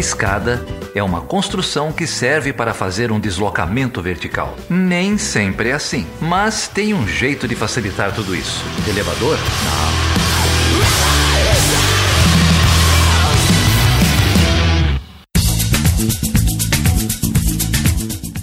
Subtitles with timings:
[0.00, 4.56] escada é uma construção que serve para fazer um deslocamento vertical.
[4.68, 8.64] Nem sempre é assim, mas tem um jeito de facilitar tudo isso.
[8.88, 9.36] Elevador?
[9.36, 10.00] Não.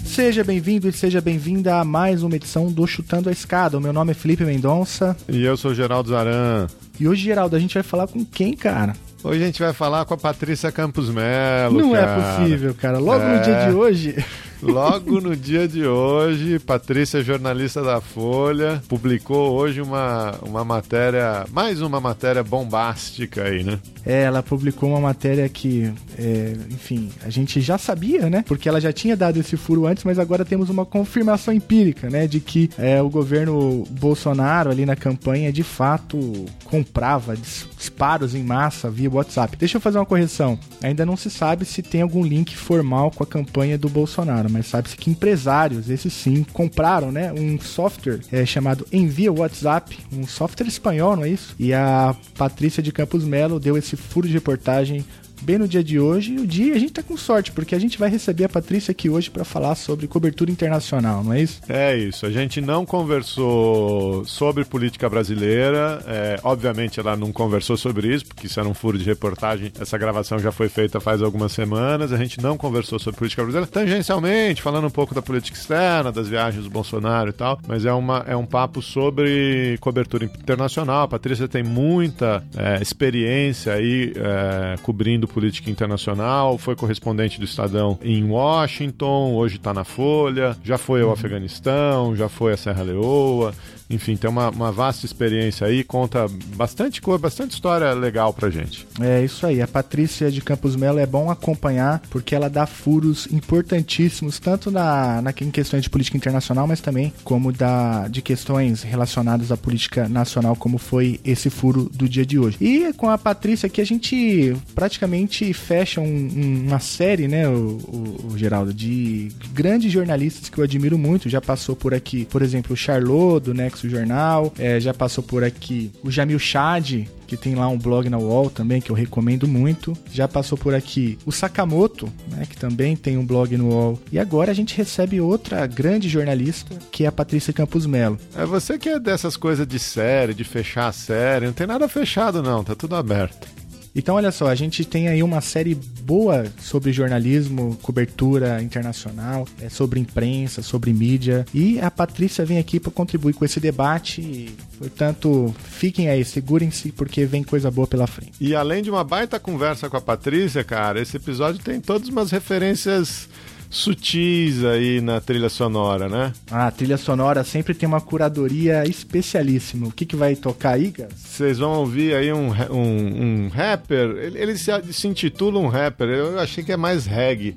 [0.06, 3.78] Seja bem-vindo e seja bem-vinda a mais uma edição do Chutando a Escada.
[3.78, 5.16] O meu nome é Felipe Mendonça.
[5.28, 6.66] E eu sou Geraldo Zaran.
[6.98, 8.94] E hoje, Geraldo, a gente vai falar com quem, cara?
[9.28, 11.78] Hoje a gente vai falar com a Patrícia Campos Melo.
[11.78, 12.10] Não cara.
[12.10, 12.98] é possível, cara.
[12.98, 13.36] Logo é...
[13.36, 14.24] no dia de hoje.
[14.60, 21.80] Logo no dia de hoje, Patrícia, jornalista da Folha, publicou hoje uma, uma matéria, mais
[21.80, 23.78] uma matéria bombástica aí, né?
[24.04, 28.44] É, ela publicou uma matéria que, é, enfim, a gente já sabia, né?
[28.46, 32.26] Porque ela já tinha dado esse furo antes, mas agora temos uma confirmação empírica, né?
[32.26, 36.18] De que é, o governo Bolsonaro ali na campanha de fato
[36.64, 39.56] comprava disparos em massa via WhatsApp.
[39.56, 40.58] Deixa eu fazer uma correção.
[40.82, 44.66] Ainda não se sabe se tem algum link formal com a campanha do Bolsonaro mas
[44.66, 50.66] sabe-se que empresários, esses sim, compraram né, um software é, chamado Envia WhatsApp, um software
[50.66, 51.54] espanhol, não é isso?
[51.58, 55.04] E a Patrícia de Campos Melo deu esse furo de reportagem
[55.42, 56.34] bem no dia de hoje.
[56.34, 58.92] E o dia a gente tá com sorte, porque a gente vai receber a Patrícia
[58.92, 61.60] aqui hoje para falar sobre cobertura internacional, não é isso?
[61.68, 62.26] É isso.
[62.26, 66.02] A gente não conversou sobre política brasileira.
[66.06, 69.72] É, obviamente ela não conversou sobre isso, porque isso era um furo de reportagem.
[69.78, 72.12] Essa gravação já foi feita faz algumas semanas.
[72.12, 76.28] A gente não conversou sobre política brasileira, tangencialmente, falando um pouco da política externa, das
[76.28, 77.58] viagens do Bolsonaro e tal.
[77.66, 81.02] Mas é, uma, é um papo sobre cobertura internacional.
[81.02, 87.98] A Patrícia tem muita é, experiência aí é, cobrindo política internacional, foi correspondente do Estadão
[88.02, 93.54] em Washington, hoje está na Folha, já foi ao Afeganistão, já foi a Serra Leoa,
[93.90, 98.86] enfim, tem uma, uma vasta experiência aí, conta bastante coisa, bastante história legal pra gente.
[99.00, 103.26] É isso aí, a Patrícia de Campos Melo é bom acompanhar porque ela dá furos
[103.30, 108.82] importantíssimos, tanto na, na em questões de política internacional, mas também como da, de questões
[108.82, 112.56] relacionadas à política nacional, como foi esse furo do dia de hoje.
[112.60, 117.52] E com a Patrícia aqui a gente praticamente fecha um, um, uma série, né, o,
[117.52, 121.28] o, o, Geraldo, de grandes jornalistas que eu admiro muito.
[121.28, 125.44] Já passou por aqui, por exemplo, o Charlodo, né, Nexo Jornal, é, já passou por
[125.44, 129.46] aqui o Jamil Chad, que tem lá um blog na UOL também, que eu recomendo
[129.46, 129.96] muito.
[130.10, 134.00] Já passou por aqui o Sakamoto, né, que também tem um blog no UOL.
[134.10, 138.18] E agora a gente recebe outra grande jornalista, que é a Patrícia Campos Melo.
[138.36, 141.46] É você que é dessas coisas de série, de fechar a série.
[141.46, 143.57] Não tem nada fechado não, tá tudo aberto.
[143.98, 149.68] Então, olha só, a gente tem aí uma série boa sobre jornalismo, cobertura internacional, é,
[149.68, 151.44] sobre imprensa, sobre mídia.
[151.52, 154.20] E a Patrícia vem aqui para contribuir com esse debate.
[154.20, 158.34] E, portanto, fiquem aí, segurem-se, porque vem coisa boa pela frente.
[158.40, 162.30] E além de uma baita conversa com a Patrícia, cara, esse episódio tem todas umas
[162.30, 163.28] referências
[163.70, 166.32] sutis aí na trilha sonora, né?
[166.50, 169.88] Ah, a trilha sonora sempre tem uma curadoria especialíssima.
[169.88, 171.10] O que, que vai tocar aí, cara?
[171.14, 176.08] Vocês vão ouvir aí um, um, um rapper, ele, ele se, se, intitula um rapper,
[176.08, 177.56] eu achei que é mais reggae.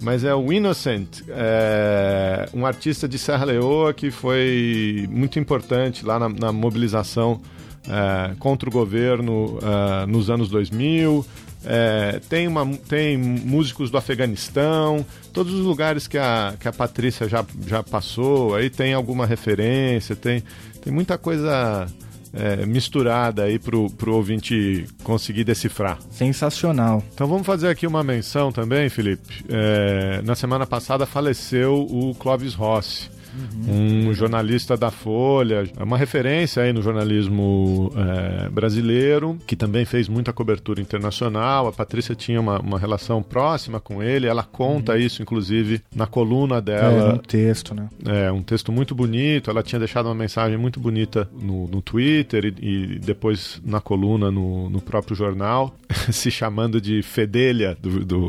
[0.00, 6.18] Mas é o Innocent, é um artista de Serra Leoa que foi muito importante lá
[6.18, 7.40] na, na mobilização
[7.88, 11.24] é, contra o governo é, nos anos 2000,
[11.64, 17.28] é, tem, uma, tem músicos do Afeganistão, todos os lugares que a, que a Patrícia
[17.28, 20.42] já, já passou, aí tem alguma referência, tem,
[20.82, 21.86] tem muita coisa
[22.32, 25.98] é, misturada aí pro, pro ouvinte conseguir decifrar.
[26.10, 27.02] Sensacional.
[27.14, 29.44] Então vamos fazer aqui uma menção também, Felipe.
[29.48, 34.08] É, na semana passada faleceu o Clóvis Rossi uhum.
[34.08, 40.08] um jornalista da Folha, é uma referência aí no jornalismo é, brasileiro, que também fez
[40.08, 41.66] muita cobertura internacional.
[41.66, 44.98] A Patrícia tinha uma, uma relação próxima com ele, ela conta uhum.
[44.98, 47.10] isso, inclusive, na coluna dela.
[47.10, 47.88] É, um texto, né?
[48.06, 49.50] É, um texto muito bonito.
[49.50, 54.30] Ela tinha deixado uma mensagem muito bonita no, no Twitter e, e depois na coluna
[54.30, 55.74] no, no próprio jornal,
[56.10, 58.28] se chamando de fedelha do, do,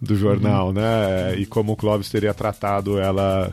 [0.00, 0.72] do jornal, uhum.
[0.74, 1.34] né?
[1.36, 3.50] E como o Clóvis teria tratado ela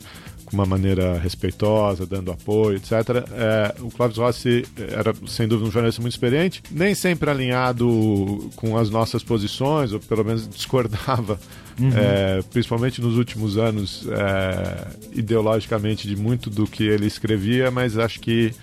[0.51, 2.91] com uma maneira respeitosa, dando apoio, etc.
[3.31, 8.77] É, o Clóvis Rossi era, sem dúvida, um jornalista muito experiente, nem sempre alinhado com
[8.77, 11.39] as nossas posições, ou pelo menos discordava,
[11.79, 11.91] uhum.
[11.95, 18.19] é, principalmente nos últimos anos, é, ideologicamente, de muito do que ele escrevia, mas acho
[18.19, 18.53] que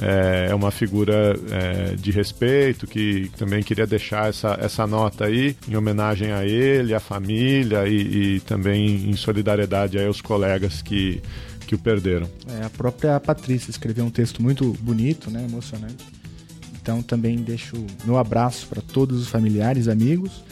[0.00, 5.56] é, é uma figura é, de respeito que também queria deixar essa, essa nota aí
[5.68, 11.22] em homenagem a ele, à família e, e também em solidariedade aos colegas que,
[11.66, 12.28] que o perderam.
[12.60, 16.04] É, a própria Patrícia escreveu um texto muito bonito, né, emocionante.
[16.80, 20.44] Então também deixo meu abraço para todos os familiares, amigos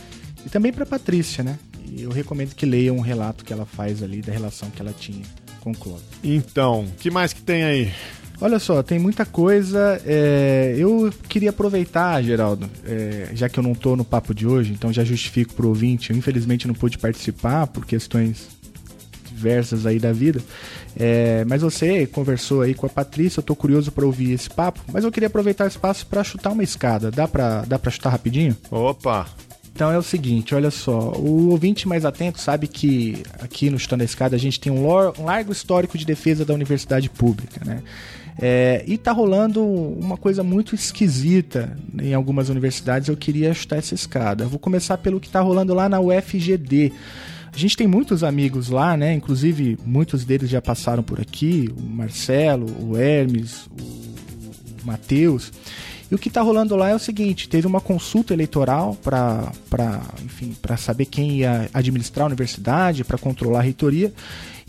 [0.44, 1.58] E também para Patrícia, né?
[1.87, 4.93] E eu recomendo que leiam um relato que ela faz ali da relação que ela
[4.93, 5.23] tinha
[5.61, 6.05] com o Clóvis.
[6.25, 7.93] Então, que mais que tem aí?
[8.41, 10.01] Olha só, tem muita coisa.
[10.05, 14.73] É, eu queria aproveitar, Geraldo, é, já que eu não estou no papo de hoje,
[14.73, 16.11] então já justifico para o ouvinte.
[16.11, 18.49] Eu infelizmente não pude participar por questões
[19.45, 20.41] diversas aí da vida.
[20.97, 24.81] É, mas você conversou aí com a Patrícia, eu estou curioso para ouvir esse papo,
[24.93, 27.11] mas eu queria aproveitar esse espaço para chutar uma escada.
[27.11, 28.57] Dá para dá pra chutar rapidinho?
[28.71, 29.27] Opa!
[29.75, 34.03] Então é o seguinte, olha só, o ouvinte mais atento sabe que aqui no Chutando
[34.03, 37.83] a Escada a gente tem um, um largo histórico de defesa da universidade pública, né?
[38.41, 43.09] É, e tá rolando uma coisa muito esquisita em algumas universidades.
[43.09, 44.45] Eu queria chutar essa escada.
[44.45, 46.93] Eu vou começar pelo que tá rolando lá na UFGD.
[47.53, 49.15] A gente tem muitos amigos lá, né?
[49.15, 55.53] Inclusive, muitos deles já passaram por aqui: o Marcelo, o Hermes, o, o Matheus.
[56.11, 59.53] E o que está rolando lá é o seguinte: teve uma consulta eleitoral para,
[60.25, 64.13] enfim, para saber quem ia administrar a universidade, para controlar a reitoria,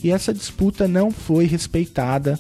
[0.03, 2.39] e essa disputa não foi respeitada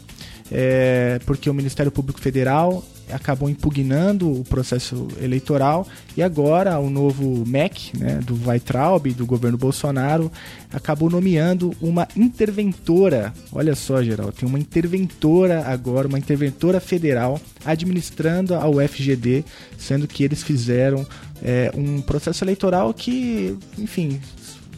[0.51, 5.87] é, porque o Ministério Público Federal acabou impugnando o processo eleitoral
[6.17, 10.31] e agora o novo MEC, né, do Weitraub, do governo Bolsonaro,
[10.73, 13.33] acabou nomeando uma interventora.
[13.51, 19.45] Olha só, geral, tem uma interventora agora, uma interventora federal administrando a UFGD,
[19.77, 21.05] sendo que eles fizeram
[21.43, 24.19] é, um processo eleitoral que, enfim,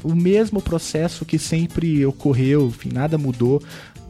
[0.04, 3.62] o mesmo processo que sempre ocorreu, enfim, nada mudou.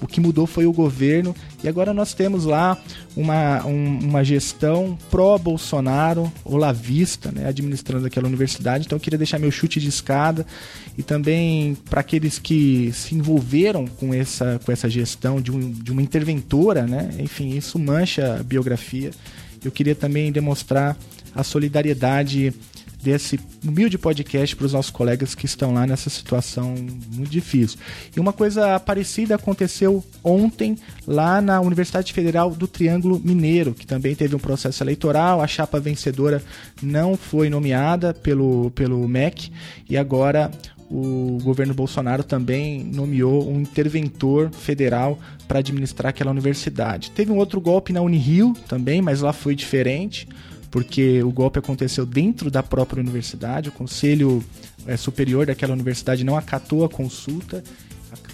[0.01, 2.77] O que mudou foi o governo e agora nós temos lá
[3.15, 8.85] uma, um, uma gestão pró-Bolsonaro, olavista, né, administrando aquela universidade.
[8.85, 10.45] Então eu queria deixar meu chute de escada
[10.97, 15.91] e também para aqueles que se envolveram com essa, com essa gestão de, um, de
[15.91, 19.11] uma interventora, né, enfim, isso mancha a biografia.
[19.65, 20.95] Eu queria também demonstrar
[21.33, 22.53] a solidariedade
[23.01, 26.75] desse humilde podcast para os nossos colegas que estão lá nessa situação
[27.13, 27.79] muito difícil.
[28.15, 34.15] E uma coisa parecida aconteceu ontem lá na Universidade Federal do Triângulo Mineiro, que também
[34.15, 36.43] teve um processo eleitoral, a chapa vencedora
[36.81, 39.51] não foi nomeada pelo, pelo MEC
[39.89, 40.51] e agora
[40.89, 47.11] o governo Bolsonaro também nomeou um interventor federal para administrar aquela universidade.
[47.11, 50.27] Teve um outro golpe na Unirio também, mas lá foi diferente
[50.77, 54.43] porque o golpe aconteceu dentro da própria universidade, o conselho
[54.85, 57.63] é, superior daquela universidade não acatou a consulta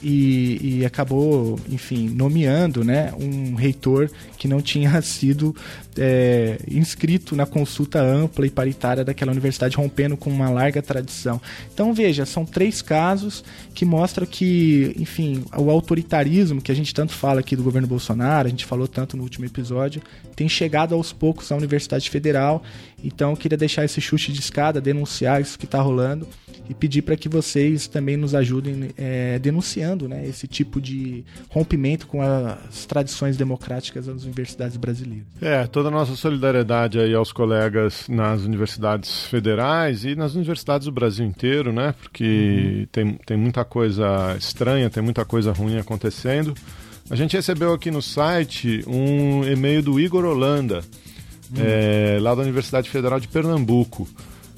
[0.03, 5.55] e, e, acabou, enfim, nomeando né, um reitor que não tinha sido
[5.97, 11.41] é, inscrito na consulta ampla e paritária daquela universidade, rompendo com uma larga tradição.
[11.73, 17.13] Então, veja, são três casos que mostram que, enfim, o autoritarismo que a gente tanto
[17.13, 20.01] fala aqui do governo Bolsonaro, a gente falou tanto no último episódio,
[20.35, 22.63] tem chegado aos poucos à Universidade Federal.
[23.03, 26.27] Então, eu queria deixar esse chute de escada, denunciar isso que está rolando
[26.69, 32.07] e pedir para que vocês também nos ajudem é, denunciando né, esse tipo de rompimento
[32.07, 35.25] com as tradições democráticas das universidades brasileiras.
[35.41, 40.91] É, toda a nossa solidariedade aí aos colegas nas universidades federais e nas universidades do
[40.91, 41.93] Brasil inteiro, né?
[42.01, 42.85] Porque uhum.
[42.91, 46.53] tem, tem muita coisa estranha, tem muita coisa ruim acontecendo.
[47.09, 50.81] A gente recebeu aqui no site um e-mail do Igor Holanda,
[51.55, 51.63] uhum.
[51.63, 54.07] é, lá da Universidade Federal de Pernambuco.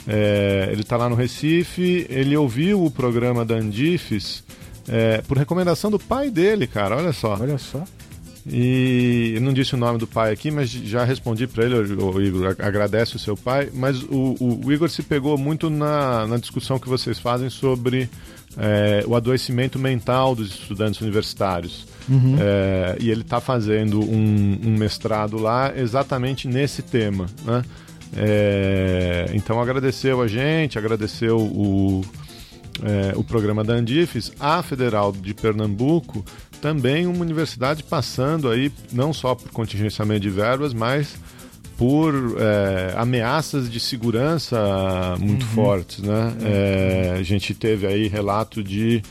[0.08, 4.44] É, ele está lá no Recife, ele ouviu o programa da Andifes
[4.88, 7.38] é, por recomendação do pai dele, cara, olha só.
[7.40, 7.84] Olha só.
[8.48, 12.22] E eu não disse o nome do pai aqui, mas já respondi para ele, o,
[12.22, 13.72] Igor, agradece o seu pai.
[13.74, 18.08] Mas o, o, o, Igor se pegou muito na, na discussão que vocês fazem sobre
[18.56, 21.88] é, o adoecimento mental dos estudantes universitários.
[22.08, 22.36] Uhum.
[22.40, 27.64] É, e ele está fazendo um, um mestrado lá exatamente nesse tema, né?
[28.16, 32.02] É, então agradeceu a gente, agradeceu o,
[32.84, 36.24] é, o programa da Andifes, a Federal de Pernambuco,
[36.62, 41.16] também uma universidade passando aí não só por contingenciamento de verbas, mas
[41.78, 44.58] por é, ameaças de segurança
[45.20, 45.52] muito uhum.
[45.52, 46.34] fortes, né?
[46.42, 49.04] É, a gente teve aí relato de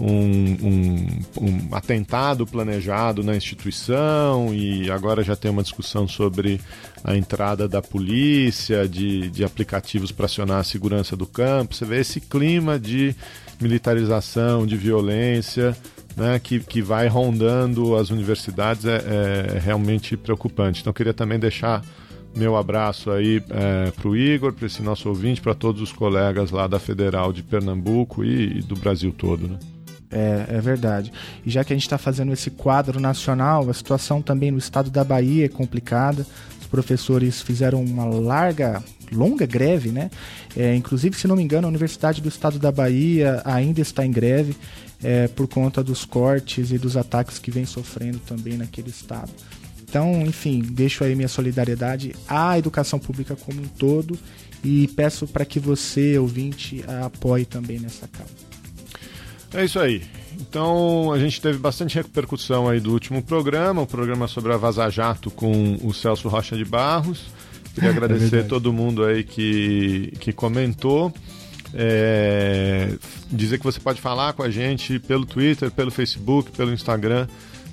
[0.00, 1.06] um, um,
[1.40, 6.60] um, atentado planejado na instituição e agora já tem uma discussão sobre
[7.02, 11.74] a entrada da polícia, de, de aplicativos para acionar a segurança do campo.
[11.74, 13.14] Você vê esse clima de
[13.60, 15.76] militarização, de violência.
[16.16, 20.80] Né, que, que vai rondando as universidades é, é realmente preocupante.
[20.80, 21.80] Então, queria também deixar
[22.34, 26.50] meu abraço aí é, para o Igor, para esse nosso ouvinte, para todos os colegas
[26.50, 29.46] lá da Federal de Pernambuco e, e do Brasil todo.
[29.46, 29.58] Né?
[30.10, 31.12] É, é verdade.
[31.44, 34.90] E já que a gente está fazendo esse quadro nacional, a situação também no estado
[34.90, 36.26] da Bahia é complicada.
[36.60, 40.10] Os professores fizeram uma larga, longa greve, né?
[40.56, 44.10] É, inclusive, se não me engano, a Universidade do Estado da Bahia ainda está em
[44.10, 44.56] greve
[45.02, 49.30] é, por conta dos cortes e dos ataques que vem sofrendo também naquele estado.
[49.82, 54.18] Então, enfim, deixo aí minha solidariedade à educação pública como um todo
[54.62, 58.47] e peço para que você, ouvinte, apoie também nessa causa.
[59.52, 60.02] É isso aí.
[60.40, 64.88] Então a gente teve bastante repercussão aí do último programa, o programa sobre a Vaza
[64.88, 67.26] Jato com o Celso Rocha de Barros.
[67.74, 71.12] Queria é agradecer é todo mundo aí que, que comentou.
[71.74, 72.94] É,
[73.30, 77.26] dizer que você pode falar com a gente pelo Twitter, pelo Facebook, pelo Instagram,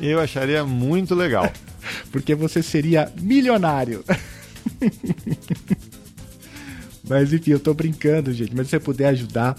[0.00, 1.50] Eu acharia muito legal.
[2.10, 4.04] Porque você seria milionário.
[7.06, 8.54] Mas enfim, eu tô brincando, gente.
[8.56, 9.56] Mas se você puder ajudar,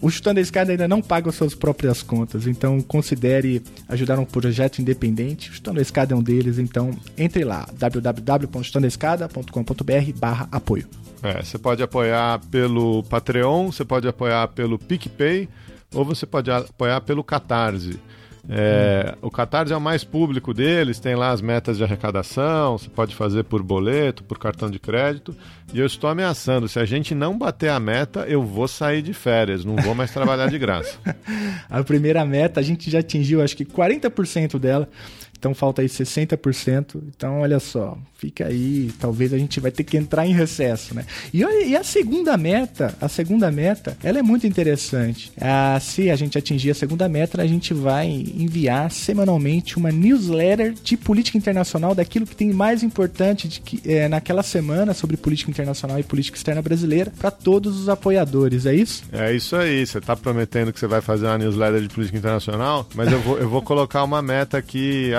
[0.00, 4.24] o Chutando a Escada ainda não paga as suas próprias contas, então considere ajudar um
[4.24, 5.50] projeto independente.
[5.50, 10.86] O Chutando a Escada é um deles, então entre lá, www.chutandoescada.com.br barra apoio.
[11.22, 15.48] É, você pode apoiar pelo Patreon, você pode apoiar pelo PicPay
[15.94, 17.98] ou você pode apoiar pelo Catarse.
[18.48, 22.88] É, o Catarse é o mais público deles, tem lá as metas de arrecadação, você
[22.88, 25.36] pode fazer por boleto, por cartão de crédito.
[25.74, 29.12] E eu estou ameaçando, se a gente não bater a meta, eu vou sair de
[29.12, 30.96] férias, não vou mais trabalhar de graça.
[31.68, 34.88] a primeira meta, a gente já atingiu acho que 40% dela.
[35.46, 37.00] Então falta aí 60%.
[37.16, 38.90] Então, olha só, fica aí.
[38.98, 41.04] Talvez a gente vai ter que entrar em recesso, né?
[41.32, 45.30] E, e a segunda meta, a segunda meta, ela é muito interessante.
[45.40, 50.72] Ah, se a gente atingir a segunda meta, a gente vai enviar semanalmente uma newsletter
[50.72, 55.52] de política internacional, daquilo que tem mais importante de que, é, naquela semana sobre política
[55.52, 59.04] internacional e política externa brasileira, para todos os apoiadores, é isso?
[59.12, 59.86] É isso aí.
[59.86, 63.38] Você está prometendo que você vai fazer uma newsletter de política internacional, mas eu vou,
[63.38, 65.14] eu vou colocar uma meta aqui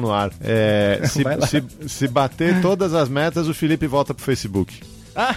[0.00, 0.32] no ar.
[0.40, 4.80] É, se, se, se, bater todas as metas, o Felipe volta pro Facebook.
[5.14, 5.36] Ah!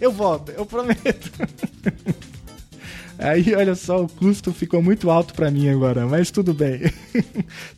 [0.00, 1.30] eu volto, eu prometo.
[3.18, 6.80] Aí, olha só, o custo ficou muito alto para mim agora, mas tudo bem.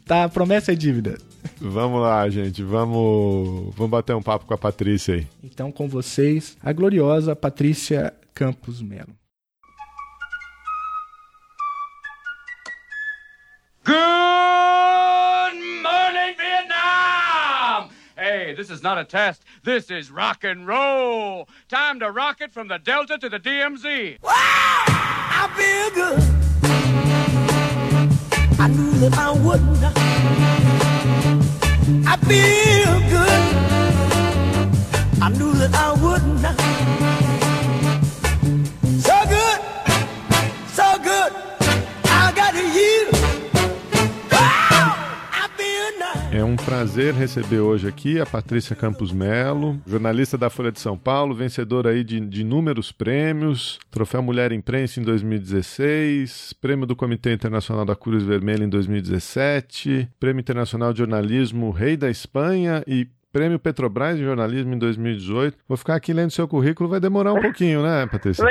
[0.05, 1.17] tá, promessa é dívida.
[1.61, 5.27] Vamos lá, gente, vamos, vamos bater um papo com a Patrícia aí.
[5.43, 9.15] Então, com vocês, a gloriosa Patrícia Campos Melo.
[13.89, 17.89] Good morning, Vietnam!
[18.19, 19.45] Hey, this is not a test.
[19.65, 21.49] This is rock and roll.
[21.71, 24.19] Time to rock it from the Delta to the DMZ.
[24.21, 24.31] Wow!
[24.31, 26.21] I feel good.
[28.61, 29.97] I knew that I would not.
[32.07, 33.43] I feel good.
[35.23, 36.61] I knew that I would not.
[39.01, 39.61] So good,
[40.75, 41.33] so good.
[42.05, 43.28] I got you.
[46.39, 50.97] É um prazer receber hoje aqui a Patrícia Campos Melo, jornalista da Folha de São
[50.97, 57.33] Paulo, vencedora aí de, de inúmeros prêmios, Troféu Mulher Imprensa em 2016, Prêmio do Comitê
[57.33, 63.59] Internacional da Cruz Vermelha em 2017, Prêmio Internacional de Jornalismo Rei da Espanha e Prêmio
[63.59, 65.59] Petrobras de Jornalismo em 2018.
[65.67, 68.45] Vou ficar aqui lendo seu currículo, vai demorar um pouquinho, né, Patrícia?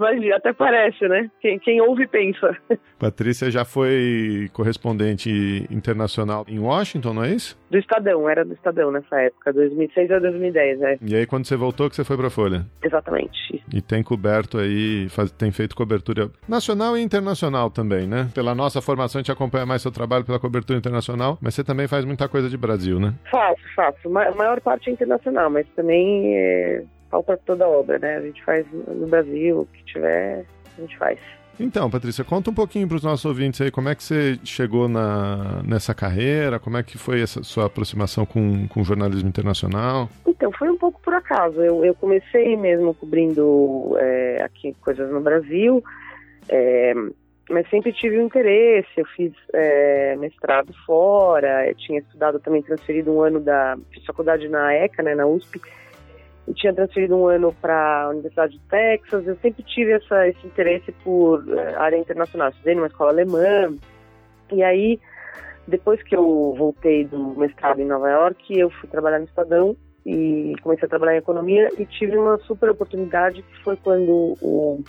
[0.00, 1.30] Mas até parece, né?
[1.40, 2.56] Quem, quem ouve pensa.
[2.98, 7.60] Patrícia já foi correspondente internacional em Washington, não é isso?
[7.70, 10.98] Do Estadão, era do Estadão nessa época, 2006 a 2010, né?
[11.02, 12.64] E aí quando você voltou que você foi para Folha?
[12.82, 13.62] Exatamente.
[13.72, 18.28] E tem coberto aí, faz, tem feito cobertura nacional e internacional também, né?
[18.34, 21.86] Pela nossa formação a gente acompanha mais seu trabalho pela cobertura internacional, mas você também
[21.86, 23.12] faz muita coisa de Brasil, né?
[23.30, 24.18] Faço, faço.
[24.18, 28.16] A maior parte é internacional, mas também é falta toda a obra, né?
[28.16, 30.44] A gente faz no Brasil, o que tiver,
[30.76, 31.18] a gente faz.
[31.58, 34.88] Então, Patrícia, conta um pouquinho para os nossos ouvintes aí como é que você chegou
[34.88, 40.08] na, nessa carreira, como é que foi essa sua aproximação com, com o jornalismo internacional?
[40.26, 41.60] Então, foi um pouco por acaso.
[41.60, 45.84] Eu, eu comecei mesmo cobrindo é, aqui coisas no Brasil,
[46.48, 46.94] é,
[47.50, 48.88] mas sempre tive um interesse.
[48.96, 53.76] Eu fiz é, mestrado fora, eu tinha estudado também, transferido um ano da
[54.06, 55.60] faculdade na ECA, né, na USP,
[56.50, 59.26] e tinha transferido um ano para a Universidade de Texas.
[59.26, 62.50] Eu sempre tive essa, esse interesse por é, área internacional.
[62.50, 63.72] Estudei numa escola alemã,
[64.52, 65.00] e aí
[65.66, 70.54] depois que eu voltei do mestrado em Nova York, eu fui trabalhar no Estadão e
[70.62, 74.82] comecei a trabalhar em economia e tive uma super oportunidade que foi quando o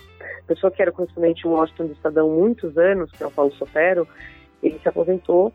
[0.46, 4.08] pessoa que era correspondente em Washington do Estadão muitos anos, que é o Paulo Sotero,
[4.60, 5.52] ele se aposentou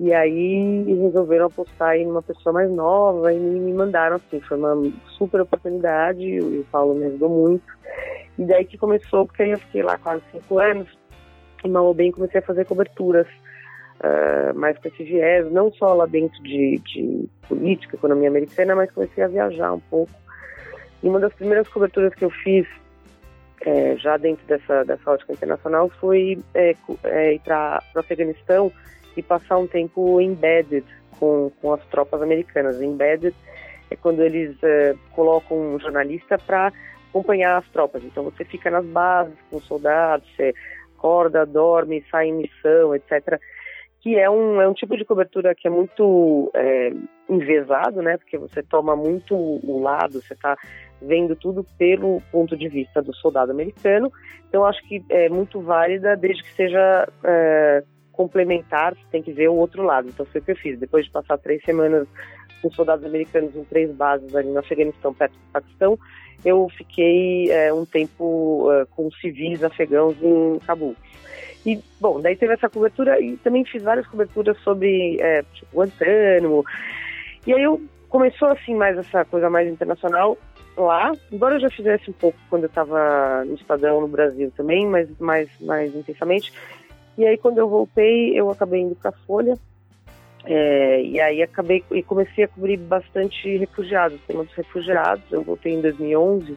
[0.00, 4.90] e aí resolveram apostar em uma pessoa mais nova e me mandaram assim, foi uma
[5.18, 7.66] super oportunidade e o Paulo me ajudou muito.
[8.38, 10.88] E daí que começou, porque eu fiquei lá quase cinco anos
[11.62, 13.26] e mal bem comecei a fazer coberturas
[14.02, 18.90] uh, mais com esse viés, não só lá dentro de, de política, economia americana, mas
[18.90, 20.14] comecei a viajar um pouco.
[21.02, 22.66] E uma das primeiras coberturas que eu fiz,
[23.66, 28.72] é, já dentro dessa, dessa ótica internacional, foi é, é, ir para o Afeganistão
[29.16, 30.84] e passar um tempo embedded
[31.18, 32.80] com, com as tropas americanas.
[32.80, 33.34] Embedded
[33.90, 36.72] é quando eles é, colocam um jornalista para
[37.08, 38.04] acompanhar as tropas.
[38.04, 40.54] Então você fica nas bases com os soldados, você
[40.96, 43.40] acorda, dorme, sai em missão, etc
[44.00, 46.90] que é um, é um tipo de cobertura que é muito é,
[48.02, 48.16] né?
[48.16, 50.56] Porque você toma muito o lado, você está
[51.00, 54.10] vendo tudo pelo ponto de vista do soldado americano.
[54.48, 57.84] Então, acho que é muito válida, desde que seja é,
[58.20, 60.08] complementar, você tem que ver o outro lado.
[60.08, 60.78] Então, foi o que eu fiz.
[60.78, 62.06] Depois de passar três semanas
[62.60, 65.98] com soldados americanos em três bases ali no Afeganistão, perto do Paquistão,
[66.44, 70.94] eu fiquei é, um tempo é, com civis afegãos em Cabul.
[71.64, 76.62] E, bom, daí teve essa cobertura e também fiz várias coberturas sobre é, tipo, Guantánamo.
[77.46, 80.36] E aí eu começou assim mais essa coisa mais internacional
[80.76, 84.86] lá, embora eu já fizesse um pouco quando eu estava no Estadão no Brasil também,
[84.86, 86.52] mas mais, mais intensamente.
[87.16, 89.54] E aí quando eu voltei, eu acabei indo para Folha.
[90.44, 95.24] É, e aí acabei e comecei a cobrir bastante refugiados, tema dos refugiados.
[95.30, 96.56] Eu voltei em 2011,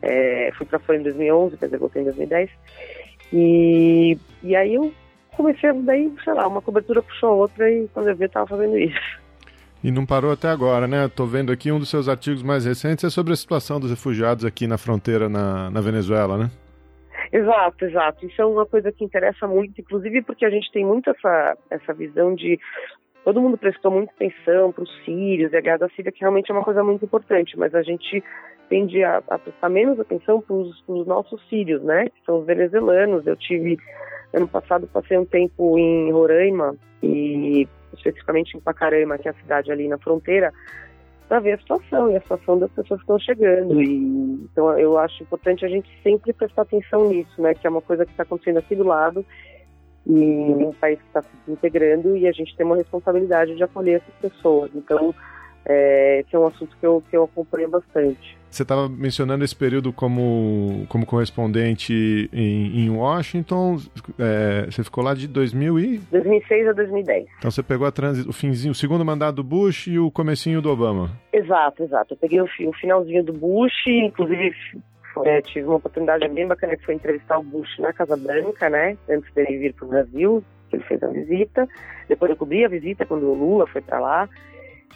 [0.00, 2.50] é, fui para Folha em 2011, quer dizer, voltei em 2010.
[3.32, 4.92] E, e aí eu
[5.36, 8.46] comecei, daí, sei lá, uma cobertura puxou a outra e quando eu vi eu estava
[8.46, 9.24] fazendo isso.
[9.82, 11.04] E não parou até agora, né?
[11.04, 14.44] Estou vendo aqui um dos seus artigos mais recentes é sobre a situação dos refugiados
[14.44, 16.50] aqui na fronteira na, na Venezuela, né?
[17.34, 18.24] Exato, exato.
[18.24, 21.92] Isso é uma coisa que interessa muito, inclusive porque a gente tem muito essa, essa
[21.92, 22.60] visão de
[23.24, 26.52] todo mundo prestou muita atenção para os sírios e a guerra da Síria, que realmente
[26.52, 28.22] é uma coisa muito importante, mas a gente
[28.68, 32.04] tende a, a prestar menos atenção para os nossos sírios, né?
[32.04, 33.26] Que são os venezuelanos.
[33.26, 33.78] Eu tive,
[34.32, 39.72] ano passado, passei um tempo em Roraima e especificamente em Pacaraima, que é a cidade
[39.72, 40.52] ali na fronteira,
[41.28, 43.80] para ver a situação e a situação das pessoas que estão chegando.
[43.80, 47.54] E, então eu acho importante a gente sempre prestar atenção nisso, né?
[47.54, 49.24] Que é uma coisa que está acontecendo aqui do lado
[50.06, 54.02] e um país que está se desintegrando e a gente tem uma responsabilidade de acolher
[54.02, 54.70] essas pessoas.
[54.74, 55.14] Então
[55.66, 58.36] é, esse é um assunto que eu, que eu acompanho bastante.
[58.50, 63.78] Você estava mencionando esse período como, como correspondente em, em Washington.
[64.16, 65.98] É, você ficou lá de 2000 e...
[66.10, 67.26] 2006 a 2010.
[67.38, 68.28] Então você pegou a transi...
[68.28, 71.10] o finzinho, o segundo mandato do Bush e o comecinho do Obama.
[71.32, 72.14] Exato, exato.
[72.14, 74.54] Eu peguei o, o finalzinho do Bush, inclusive
[75.24, 78.96] é, tive uma oportunidade bem bacana que foi entrevistar o Bush na Casa Branca, né?
[79.08, 81.68] Antes dele vir para o Brasil, ele fez a visita.
[82.08, 84.28] Depois eu cobri a visita quando o Lula foi para lá.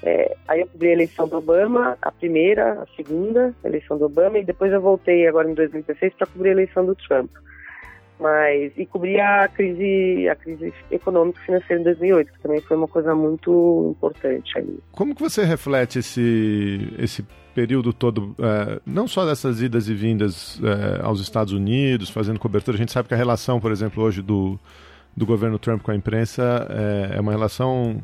[0.03, 4.39] É, aí eu cobri a eleição do Obama, a primeira, a segunda eleição do Obama,
[4.39, 7.31] e depois eu voltei agora em 2016 para cobrir a eleição do Trump.
[8.21, 12.77] Mas, e cobri a crise, a crise econômica e financeira em 2008, que também foi
[12.77, 14.79] uma coisa muito importante ali.
[14.91, 17.25] Como que você reflete esse, esse
[17.55, 22.77] período todo, é, não só dessas idas e vindas é, aos Estados Unidos, fazendo cobertura,
[22.77, 24.59] a gente sabe que a relação, por exemplo, hoje do,
[25.17, 28.03] do governo Trump com a imprensa é, é uma relação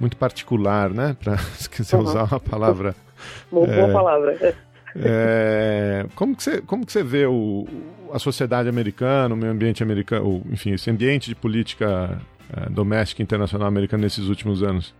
[0.00, 1.14] muito particular, né?
[1.22, 2.02] Para se quiser uhum.
[2.02, 2.94] usar uma palavra.
[3.52, 4.54] Uma boa é, palavra.
[4.96, 7.66] É, como, que você, como que você vê o,
[8.14, 12.18] a sociedade americana, o meio ambiente americano, enfim, esse ambiente de política
[12.56, 14.94] é, doméstica internacional americana nesses últimos anos?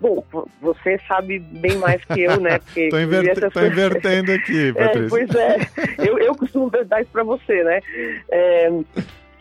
[0.00, 0.24] Bom,
[0.60, 2.58] você sabe bem mais que eu, né?
[2.74, 3.46] Estou inverte...
[3.58, 5.04] invertendo aqui, é, Patrícia.
[5.04, 7.80] É, pois é, eu, eu costumo dar isso para você, né?
[8.28, 8.70] É,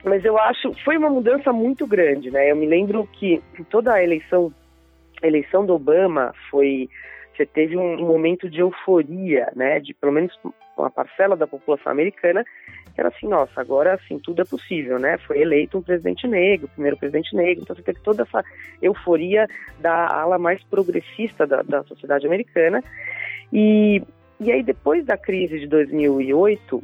[0.03, 2.51] mas eu acho foi uma mudança muito grande, né?
[2.51, 4.53] Eu me lembro que toda a eleição,
[5.21, 6.89] eleição do Obama foi
[7.35, 9.79] você teve um, momento de euforia, né?
[9.79, 10.37] De pelo menos
[10.75, 12.43] com a parcela da população americana
[12.93, 15.17] que era assim, nossa, agora assim tudo é possível, né?
[15.19, 18.43] Foi eleito um presidente negro, primeiro presidente negro, então você teve toda essa
[18.81, 19.47] euforia
[19.79, 22.83] da ala mais progressista da, da sociedade americana.
[23.51, 24.01] E,
[24.39, 26.81] e aí depois da crise de 2008,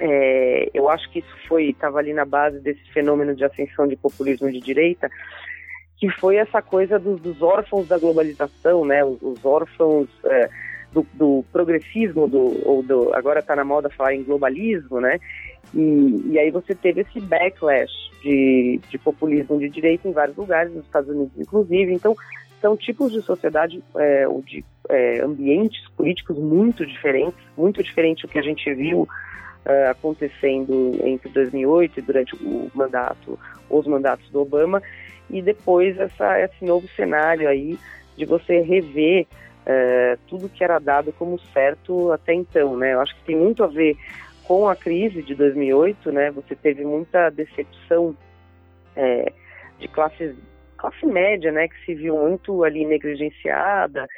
[0.00, 3.96] é, eu acho que isso foi estava ali na base desse fenômeno de ascensão de
[3.96, 5.10] populismo de direita,
[5.98, 9.04] que foi essa coisa dos, dos órfãos da globalização, né?
[9.04, 10.48] Os, os órfãos é,
[10.90, 15.20] do, do, progressismo, do, ou do, agora está na moda falar em globalismo, né?
[15.74, 20.74] E, e aí você teve esse backlash de, de populismo de direita em vários lugares,
[20.74, 21.92] nos Estados Unidos inclusive.
[21.92, 22.16] Então,
[22.62, 28.28] são tipos de sociedade é, ou de é, ambientes políticos muito diferentes, muito diferente do
[28.28, 29.06] que a gente viu
[29.66, 34.82] uh, acontecendo entre 2008 e durante o mandato, os mandatos do Obama,
[35.28, 37.78] e depois essa, esse novo cenário aí
[38.16, 39.26] de você rever
[39.62, 42.94] uh, tudo que era dado como certo até então, né?
[42.94, 43.96] Eu acho que tem muito a ver
[44.44, 46.30] com a crise de 2008, né?
[46.32, 48.16] Você teve muita decepção
[48.96, 49.32] é,
[49.78, 50.34] de classes
[50.80, 54.08] classe média, né, que se viu muito ali negligenciada,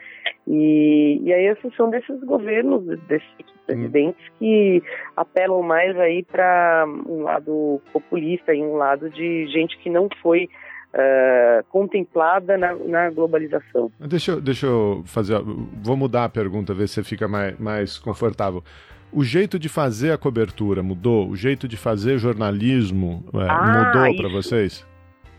[0.47, 3.29] e, e aí assim, são desses governos, desses
[3.67, 4.83] presidentes que
[5.17, 10.49] apelam mais aí para um lado populista e um lado de gente que não foi
[10.95, 13.91] Uh, contemplada na, na, globalização.
[13.99, 15.41] Deixa, deixa eu fazer,
[15.83, 18.63] vou mudar a pergunta, ver se você fica mais, mais confortável.
[19.11, 21.31] O jeito de fazer a cobertura mudou?
[21.31, 24.87] O jeito de fazer jornalismo é, ah, mudou para vocês?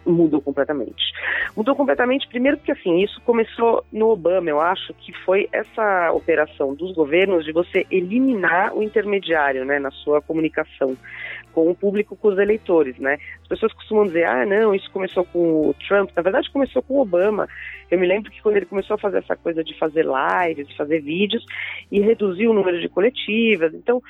[0.05, 1.13] Mudou completamente.
[1.55, 6.73] Mudou completamente, primeiro porque assim, isso começou no Obama, eu acho que foi essa operação
[6.73, 10.97] dos governos de você eliminar o intermediário, né, na sua comunicação
[11.53, 13.17] com o público, com os eleitores, né.
[13.41, 16.95] As pessoas costumam dizer, ah, não, isso começou com o Trump, na verdade começou com
[16.95, 17.47] o Obama.
[17.89, 20.75] Eu me lembro que quando ele começou a fazer essa coisa de fazer lives, de
[20.75, 21.45] fazer vídeos
[21.91, 24.01] e reduzir o número de coletivas, então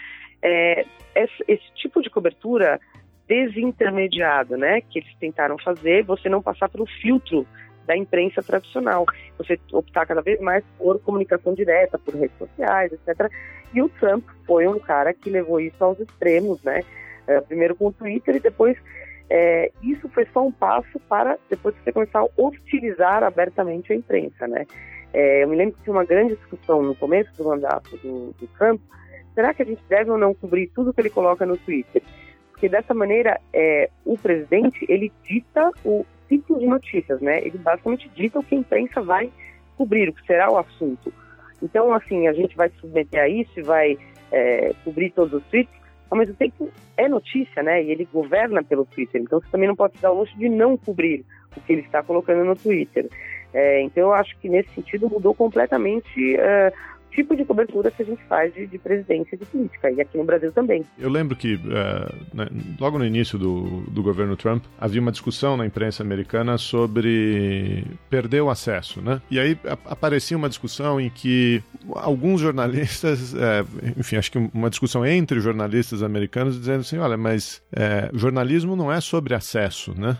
[0.41, 2.79] é, esse, esse tipo de cobertura
[3.28, 7.46] desintermediado, né, que eles tentaram fazer, você não passar pelo filtro
[7.86, 9.06] da imprensa tradicional,
[9.38, 13.30] você optar cada vez mais por comunicação direta, por redes sociais, etc.
[13.74, 16.82] E o Trump foi um cara que levou isso aos extremos, né,
[17.28, 18.78] é, primeiro com o Twitter e depois
[19.30, 24.48] é, isso foi só um passo para depois você começar a hostilizar abertamente a imprensa,
[24.48, 24.66] né.
[25.14, 28.48] É, eu me lembro que tinha uma grande discussão no começo do mandato do, do
[28.58, 28.82] Trump,
[29.36, 32.02] será que a gente deve ou não cobrir tudo que ele coloca no Twitter?
[32.54, 37.39] Porque dessa maneira é, o presidente ele dita o ciclo de notícias, né?
[37.39, 39.30] Ele basicamente dita o que a imprensa vai
[39.76, 41.12] cobrir, o que será o assunto.
[41.62, 43.98] Então, assim, a gente vai se submeter a isso e vai
[44.32, 45.74] é, cobrir todos os tweets,
[46.10, 47.84] ao mesmo tempo é notícia, né?
[47.84, 50.78] E ele governa pelo Twitter, então você também não pode dar o luxo de não
[50.78, 51.26] cobrir
[51.58, 53.10] o que ele está colocando no Twitter.
[53.52, 56.74] É, então, eu acho que nesse sentido mudou completamente uh,
[57.13, 60.23] tipo de cobertura que a gente faz de, de presidência de política, e aqui no
[60.23, 60.84] Brasil também.
[60.97, 61.60] Eu lembro que, uh,
[62.34, 62.47] né,
[62.80, 68.41] logo no início do, do governo Trump, havia uma discussão na imprensa americana sobre perder
[68.41, 69.21] o acesso, né?
[69.30, 71.62] E aí aparecia uma discussão em que
[71.95, 73.63] alguns jornalistas, é,
[73.97, 78.91] enfim, acho que uma discussão entre jornalistas americanos dizendo assim, olha, mas é, jornalismo não
[78.91, 80.17] é sobre acesso, né?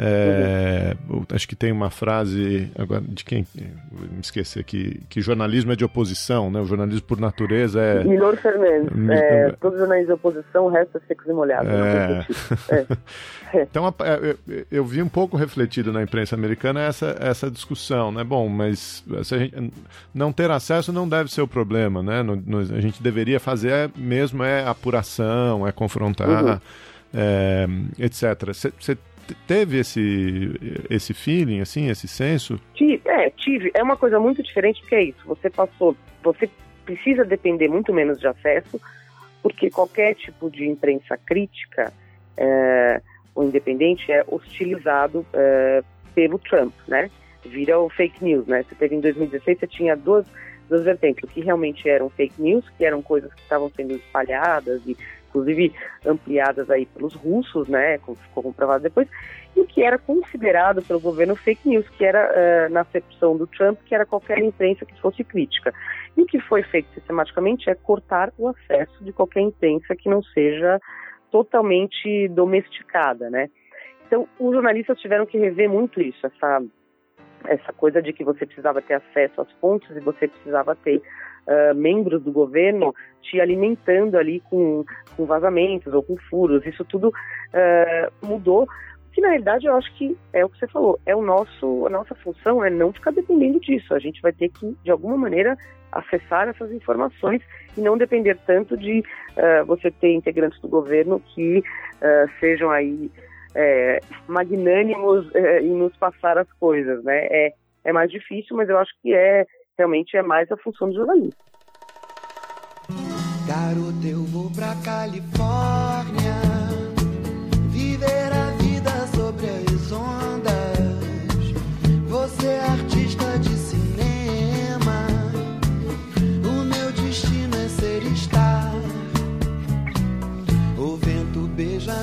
[0.00, 0.94] É,
[1.34, 5.84] acho que tem uma frase agora de quem me esqueci aqui que jornalismo é de
[5.84, 6.60] oposição, né?
[6.60, 8.04] O jornalismo por natureza é.
[8.04, 8.92] Milor Fernandes.
[9.10, 11.68] É, todos os jornalistas de oposição, o resto é secos e molhados.
[12.68, 13.56] É.
[13.58, 13.62] é.
[13.62, 13.92] então
[14.46, 18.22] eu, eu, vi um pouco refletido na imprensa americana essa, essa discussão, né?
[18.22, 19.72] Bom, mas se a gente,
[20.14, 22.22] não ter acesso não deve ser o problema, né?
[22.22, 26.44] No, no, a gente deveria fazer mesmo é apuração, é confrontar.
[26.44, 26.60] Uhum.
[27.12, 27.66] É,
[27.98, 28.52] etc.
[28.78, 28.98] Você
[29.46, 30.54] teve esse,
[30.90, 32.60] esse feeling, assim, esse senso?
[33.04, 33.70] É, tive.
[33.74, 35.20] É uma coisa muito diferente que é isso.
[35.26, 36.48] Você passou, você
[36.84, 38.80] precisa depender muito menos de acesso,
[39.42, 41.92] porque qualquer tipo de imprensa crítica
[42.36, 43.00] é,
[43.34, 45.82] ou independente é hostilizado é,
[46.14, 47.10] pelo Trump, né?
[47.44, 48.62] Vira o fake news, né?
[48.62, 50.26] Você teve em 2016, você tinha duas,
[50.68, 54.80] duas vertentes, o que realmente eram fake news, que eram coisas que estavam sendo espalhadas
[54.86, 54.96] e
[55.28, 55.72] inclusive
[56.04, 59.08] ampliadas aí pelos russos, né, como ficou comprovado depois,
[59.56, 63.46] e o que era considerado pelo governo fake news, que era, uh, na acepção do
[63.46, 65.72] Trump, que era qualquer imprensa que fosse crítica.
[66.16, 70.22] E o que foi feito sistematicamente é cortar o acesso de qualquer imprensa que não
[70.22, 70.80] seja
[71.30, 73.50] totalmente domesticada, né.
[74.06, 76.62] Então, os jornalistas tiveram que rever muito isso, essa
[77.46, 81.74] essa coisa de que você precisava ter acesso às fontes e você precisava ter uh,
[81.74, 84.84] membros do governo te alimentando ali com,
[85.16, 86.64] com vazamentos ou com furos.
[86.66, 88.66] Isso tudo uh, mudou,
[89.12, 91.90] que na realidade eu acho que é o que você falou, é o nosso, a
[91.90, 93.94] nossa função é não ficar dependendo disso.
[93.94, 95.56] A gente vai ter que, de alguma maneira,
[95.90, 97.42] acessar essas informações
[97.76, 101.62] e não depender tanto de uh, você ter integrantes do governo que
[102.38, 103.10] sejam aí
[103.58, 107.26] é, magnânimos é, em nos passar as coisas, né?
[107.26, 107.52] É,
[107.84, 109.44] é mais difícil, mas eu acho que é
[109.76, 111.42] realmente é mais a função do jornalista.
[113.46, 116.27] Garoto, eu vou pra Califórnia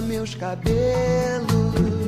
[0.05, 2.04] meus cabelos.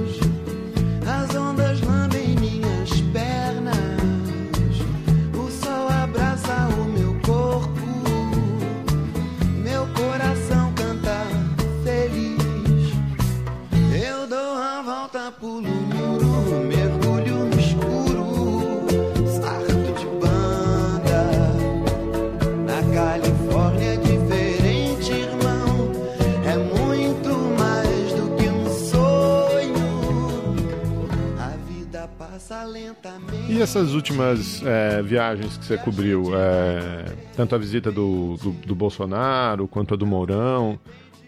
[33.49, 38.75] E essas últimas é, viagens que você cobriu, é, tanto a visita do, do, do,
[38.75, 40.79] Bolsonaro quanto a do Mourão,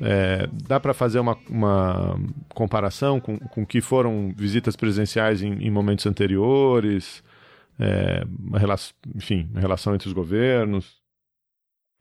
[0.02, 2.20] é, dá para fazer uma, uma
[2.54, 7.24] comparação com, com que foram visitas presenciais em, em momentos anteriores?
[7.80, 11.00] É, uma relação, enfim, uma relação entre os governos?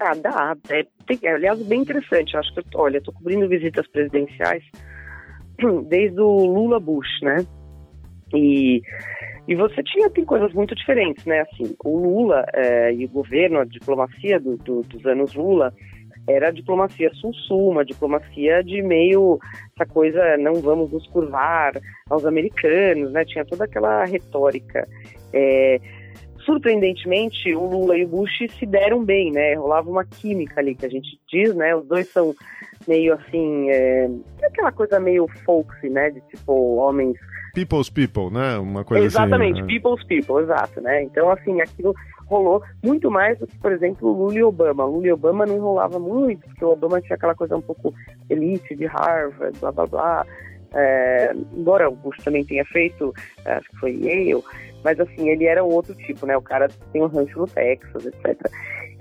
[0.01, 0.57] Ah, dá.
[0.71, 2.35] É, tem, aliás, bem interessante.
[2.35, 4.65] Eu acho que, olha, estou cobrindo visitas presidenciais
[5.89, 7.47] desde o Lula Bush, né?
[8.35, 8.83] E
[9.49, 11.41] e você tinha tem coisas muito diferentes, né?
[11.41, 15.73] Assim, o Lula é, e o governo, a diplomacia do, do, dos anos Lula
[16.29, 19.39] era a diplomacia sul-sul, uma diplomacia de meio
[19.75, 21.73] essa coisa não vamos nos curvar
[22.11, 23.25] aos americanos, né?
[23.25, 24.87] Tinha toda aquela retórica.
[25.33, 25.81] É,
[26.45, 29.55] surpreendentemente, o Lula e o Bush se deram bem, né?
[29.55, 31.75] Rolava uma química ali que a gente diz, né?
[31.75, 32.35] Os dois são
[32.87, 34.11] meio assim, é,
[34.43, 36.11] aquela coisa meio folksy, né?
[36.11, 37.17] De tipo homens
[37.59, 38.57] people's people, né?
[38.59, 39.67] Uma coisa Exatamente, assim, né?
[39.67, 41.03] people's people, exato, né?
[41.03, 41.95] Então, assim, aquilo
[42.27, 44.85] rolou muito mais do que, por exemplo, Lula e Obama.
[44.85, 47.93] Lula e Obama não rolava muito, porque o Obama tinha aquela coisa um pouco
[48.31, 50.27] elite de Harvard, blá blá blá.
[50.73, 53.13] É, embora o Bush também tenha feito,
[53.45, 54.45] é, acho que foi Yale,
[54.85, 56.37] mas assim, ele era outro tipo, né?
[56.37, 58.39] O cara tem um rancho no Texas, etc.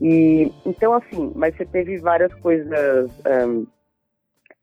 [0.01, 3.11] E, então, assim, mas você teve várias coisas
[3.47, 3.67] um,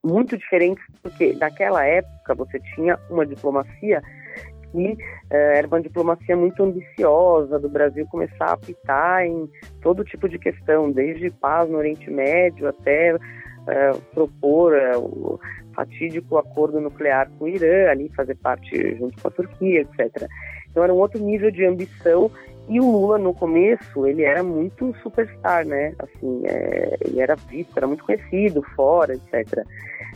[0.04, 4.02] muito diferentes, porque naquela época você tinha uma diplomacia
[4.70, 4.98] que
[5.30, 9.48] eh, era uma diplomacia muito ambiciosa do Brasil começar a apitar em
[9.80, 13.16] todo tipo de questão, desde paz no Oriente Médio até
[13.68, 15.38] eh, propor eh, o
[15.74, 20.28] fatídico acordo nuclear com o Irã, ali fazer parte junto com a Turquia, etc.
[20.70, 22.30] Então era um outro nível de ambição
[22.68, 25.94] e o Lula, no começo, ele era muito superstar, né?
[25.98, 29.64] Assim, é, ele era visto, era muito conhecido fora, etc.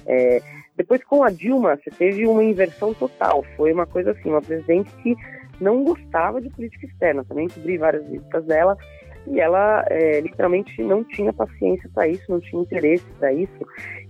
[0.06, 0.40] É,
[0.76, 3.44] depois, com a Dilma, você teve uma inversão total.
[3.56, 5.14] Foi uma coisa assim, uma presidente que
[5.60, 7.24] não gostava de política externa.
[7.24, 8.78] Também cobri várias visitas dela
[9.26, 13.58] e ela é, literalmente não tinha paciência para isso, não tinha interesse para isso.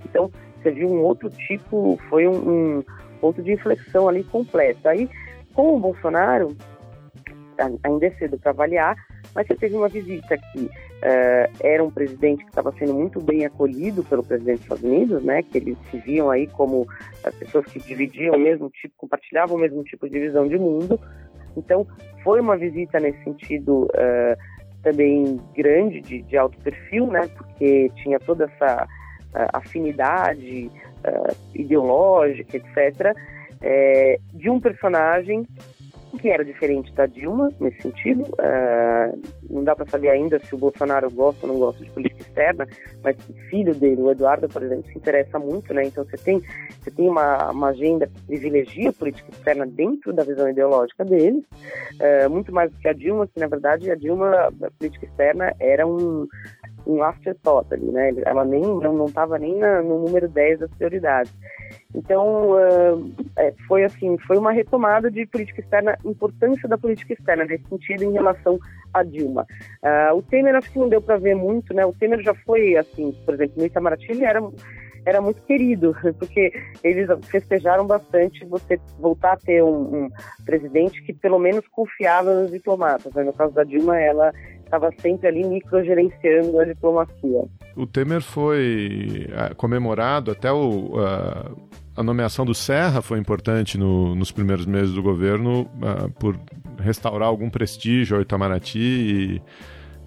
[0.05, 0.31] Então,
[0.63, 2.85] você viu um outro tipo, foi um, um
[3.21, 4.89] ponto de inflexão ali completo.
[4.89, 5.09] Aí,
[5.55, 6.57] com o Bolsonaro,
[7.59, 8.97] ainda é cedo para avaliar,
[9.35, 13.45] mas você teve uma visita que uh, era um presidente que estava sendo muito bem
[13.45, 17.67] acolhido pelo presidente dos Estados Unidos, né, que eles se viam aí como uh, pessoas
[17.67, 20.99] que dividiam o mesmo tipo, compartilhavam o mesmo tipo de visão de mundo.
[21.57, 21.87] Então,
[22.23, 24.37] foi uma visita nesse sentido uh,
[24.83, 28.87] também grande, de, de, alto perfil, né, porque tinha toda essa
[29.53, 30.71] afinidade
[31.55, 33.15] ideológica, etc.,
[34.33, 35.47] de um personagem
[36.17, 38.23] que era diferente da Dilma nesse sentido.
[38.23, 42.23] Uh, não dá para saber ainda se o Bolsonaro gosta ou não gosta de política
[42.23, 42.67] externa,
[43.03, 45.85] mas o filho dele, o Eduardo, por exemplo, se interessa muito, né?
[45.85, 46.43] Então você tem,
[46.81, 51.45] você tem uma, uma agenda que privilegia a política externa dentro da visão ideológica dele,
[51.95, 55.55] uh, muito mais do que a Dilma, que na verdade a Dilma, a política externa
[55.61, 56.27] era um
[56.89, 58.13] um afterthought ali, né?
[58.25, 61.33] Ela nem não estava nem na, no número 10 das prioridades.
[61.95, 63.15] Então, uh,
[63.67, 68.13] foi assim, foi uma retomada de política externa, importância da política externa nesse sentido em
[68.13, 68.59] relação
[68.93, 69.47] a Dilma.
[69.83, 71.85] Uh, o Temer acho que não deu para ver muito, né?
[71.85, 74.41] O Temer já foi assim, por exemplo, no Itamaraty ele era
[75.07, 76.53] era muito querido, porque
[76.85, 80.11] eles festejaram bastante você voltar a ter um, um
[80.45, 83.13] presidente que pelo menos confiava nos diplomatas.
[83.15, 83.23] Né?
[83.23, 84.33] No caso da Dilma, ela
[84.69, 87.45] estava sempre ali microgerenciando a diplomacia.
[87.77, 94.15] O Temer foi uh, comemorado até o, uh, a nomeação do Serra foi importante no,
[94.15, 95.69] nos primeiros meses do governo
[96.21, 96.39] por
[96.79, 99.43] restaurar algum prestígio ao Itamaraty e,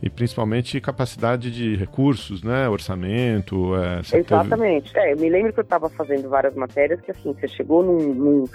[0.01, 2.69] e principalmente capacidade de recursos, né?
[2.69, 3.75] Orçamento.
[3.75, 4.93] É, Exatamente.
[4.93, 5.05] Teve...
[5.05, 8.13] É, eu me lembro que eu estava fazendo várias matérias que assim, você chegou num,
[8.13, 8.45] num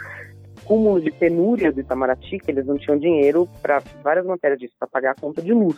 [0.67, 4.89] cúmulo de penúria do Itamaraty, que eles não tinham dinheiro para várias matérias disso, para
[4.89, 5.77] pagar a conta de luz,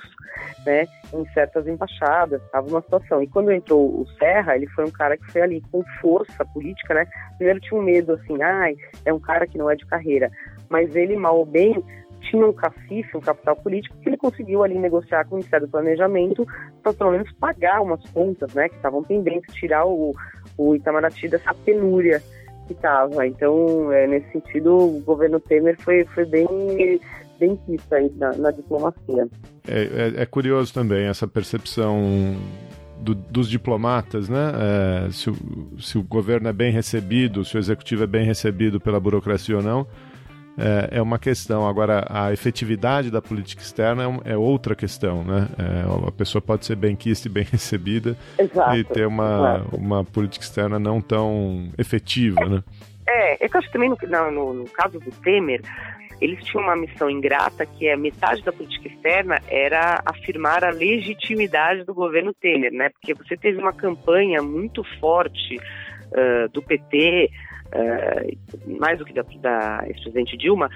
[0.64, 0.86] né?
[1.12, 3.22] Em certas embaixadas, estava uma situação.
[3.22, 6.94] E quando entrou o Serra, ele foi um cara que foi ali com força política,
[6.94, 7.06] né?
[7.36, 8.74] Primeiro tinha um medo, assim, ai,
[9.04, 10.30] é um cara que não é de carreira.
[10.68, 11.82] Mas ele, mal ou bem,
[12.22, 15.70] tinha um cacife, um capital político, que ele conseguiu ali negociar com o Ministério do
[15.70, 16.46] Planejamento
[16.82, 20.14] para pelo menos pagar umas contas, né, que estavam pendentes, tirar o,
[20.56, 22.22] o Itamaraty dessa penúria
[22.68, 23.26] que estava.
[23.26, 29.28] Então, é, nesse sentido, o governo Temer foi, foi bem quisto aí na, na diplomacia.
[29.66, 32.36] É, é, é, curioso também essa percepção
[33.00, 34.52] do, dos diplomatas, né?
[35.06, 35.36] É, se, o,
[35.80, 39.62] se o governo é bem recebido, se o executivo é bem recebido pela burocracia ou
[39.62, 39.86] não
[40.58, 41.66] é, é uma questão.
[41.68, 45.48] Agora, a efetividade da política externa é, é outra questão, né?
[45.58, 50.04] É, a pessoa pode ser bem quista e bem recebida exato, e ter uma, uma
[50.04, 52.62] política externa não tão efetiva, né?
[53.08, 53.96] É, eu acho também no,
[54.30, 55.62] no, no caso do Temer,
[56.20, 61.84] eles tinham uma missão ingrata que é metade da política externa era afirmar a legitimidade
[61.84, 62.90] do governo Temer, né?
[62.90, 67.30] Porque você teve uma campanha muito forte uh, do PT
[67.74, 70.70] uh, mais do que da, da ex-presidente Dilma,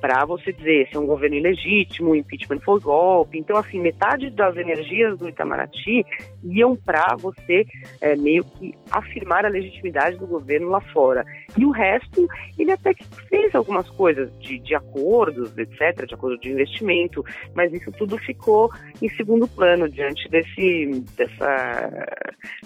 [0.00, 3.38] para você dizer se é um governo ilegítimo, o impeachment foi golpe.
[3.38, 6.04] Então, assim, metade das energias do Itamaraty
[6.44, 7.66] iam para você
[8.00, 11.24] é, meio que afirmar a legitimidade do governo lá fora.
[11.56, 12.26] E o resto,
[12.58, 17.72] ele até que fez algumas coisas de, de acordos, etc., de acordo de investimento, mas
[17.72, 18.70] isso tudo ficou
[19.00, 22.06] em segundo plano diante desse, dessa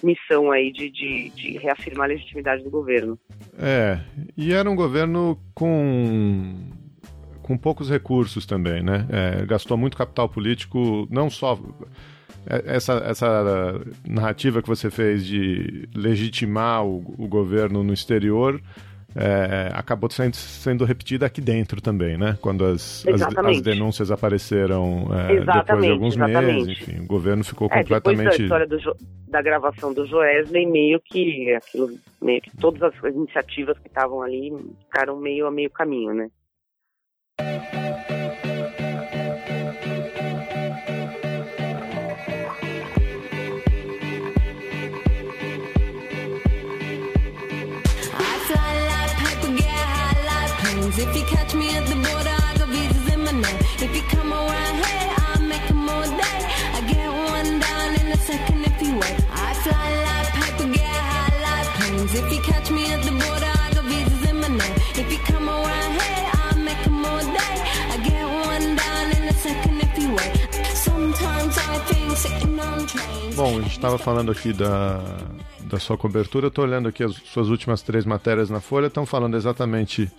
[0.02, 3.18] missão aí de, de, de reafirmar a legitimidade do governo.
[3.62, 4.00] É,
[4.36, 6.54] e era um governo com
[7.42, 9.06] com poucos recursos também, né?
[9.10, 11.58] É, gastou muito capital político, não só
[12.46, 18.60] é, essa, essa narrativa que você fez de legitimar o, o governo no exterior
[19.14, 22.38] é, acabou sendo, sendo, repetida aqui dentro também, né?
[22.40, 26.66] Quando as, as, as, denúncias apareceram é, depois de alguns exatamente.
[26.66, 28.42] meses, enfim, o governo ficou é, completamente.
[28.42, 29.06] Depois da história jo...
[29.28, 34.52] da gravação do Joesley, meio que aquilo, meio que todas as iniciativas que estavam ali
[34.84, 36.30] ficaram meio a meio caminho, né?
[51.02, 53.60] If you catch me at the border, I got visas in my name.
[53.84, 56.40] If you come around here, I'll make them all day.
[56.76, 59.16] I get one down in a second if you wait.
[59.32, 62.14] I fly like paper, get high like planes.
[62.20, 64.76] If you catch me at the border, I got visas in my name.
[65.00, 67.56] If you come around here, I'll make them all day.
[67.94, 70.34] I get one down in a second if you wait.
[70.74, 73.36] Sometimes I think sitting on trains.
[73.36, 75.00] Bom, a gente estava falando aqui da
[75.64, 76.46] da sua cobertura.
[76.46, 80.10] Eu tô olhando aqui as suas últimas três matérias na Folha, estão falando exatamente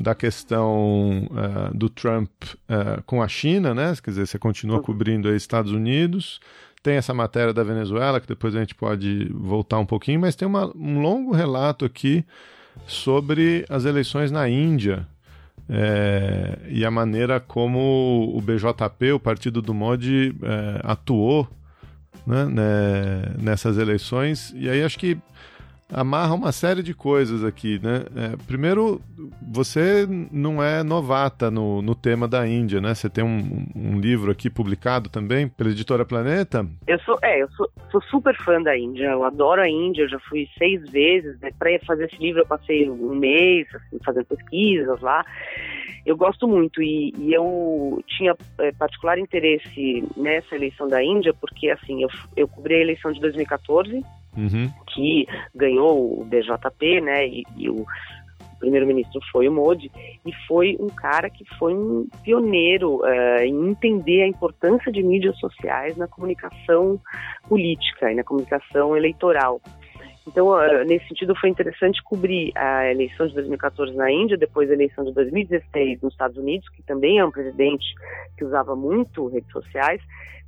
[0.00, 3.92] da questão uh, do Trump uh, com a China, né?
[4.02, 4.82] Quer dizer, você continua uhum.
[4.82, 6.40] cobrindo aí Estados Unidos.
[6.82, 10.48] Tem essa matéria da Venezuela, que depois a gente pode voltar um pouquinho, mas tem
[10.48, 12.24] uma, um longo relato aqui
[12.86, 15.06] sobre as eleições na Índia
[15.68, 21.46] é, e a maneira como o BJP, o partido do Modi, é, atuou
[22.26, 24.50] né, né, nessas eleições.
[24.56, 25.18] E aí acho que
[25.92, 28.04] amarra uma série de coisas aqui, né?
[28.16, 29.00] É, primeiro,
[29.42, 32.94] você não é novata no, no tema da Índia, né?
[32.94, 36.66] Você tem um, um, livro aqui publicado também pela editora Planeta.
[36.86, 40.08] Eu sou, é, eu sou, sou, super fã da Índia, eu adoro a Índia, eu
[40.08, 41.50] já fui seis vezes, né?
[41.58, 45.24] Para fazer esse livro eu passei um mês assim, fazendo pesquisas lá.
[46.06, 51.70] Eu gosto muito e, e eu tinha é, particular interesse nessa eleição da Índia porque
[51.70, 54.02] assim eu, eu cobri a eleição de 2014
[54.40, 54.70] uhum.
[54.94, 57.26] que ganhou o BJP, né?
[57.26, 57.84] E, e o
[58.60, 59.90] primeiro-ministro foi o Modi
[60.24, 65.36] e foi um cara que foi um pioneiro uh, em entender a importância de mídias
[65.38, 67.00] sociais na comunicação
[67.48, 69.60] política e na comunicação eleitoral.
[70.28, 74.74] Então, uh, nesse sentido, foi interessante cobrir a eleição de 2014 na Índia, depois a
[74.74, 77.86] eleição de 2016 nos Estados Unidos, que também é um presidente
[78.36, 80.00] que usava muito redes sociais,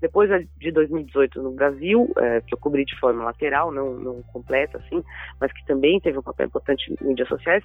[0.03, 0.29] Depois
[0.59, 5.01] de 2018 no Brasil, é, que eu cobri de forma lateral, não, não completa, assim,
[5.41, 7.63] mas que também teve um papel importante em mídias sociais.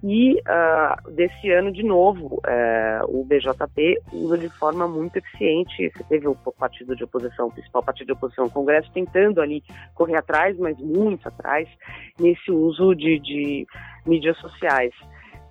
[0.00, 5.90] E uh, desse ano, de novo, uh, o BJP usa de forma muito eficiente.
[5.92, 9.64] Você teve o partido de oposição, o principal partido de oposição, o Congresso, tentando ali
[9.92, 11.68] correr atrás, mas muito atrás,
[12.16, 13.66] nesse uso de, de
[14.06, 14.94] mídias sociais.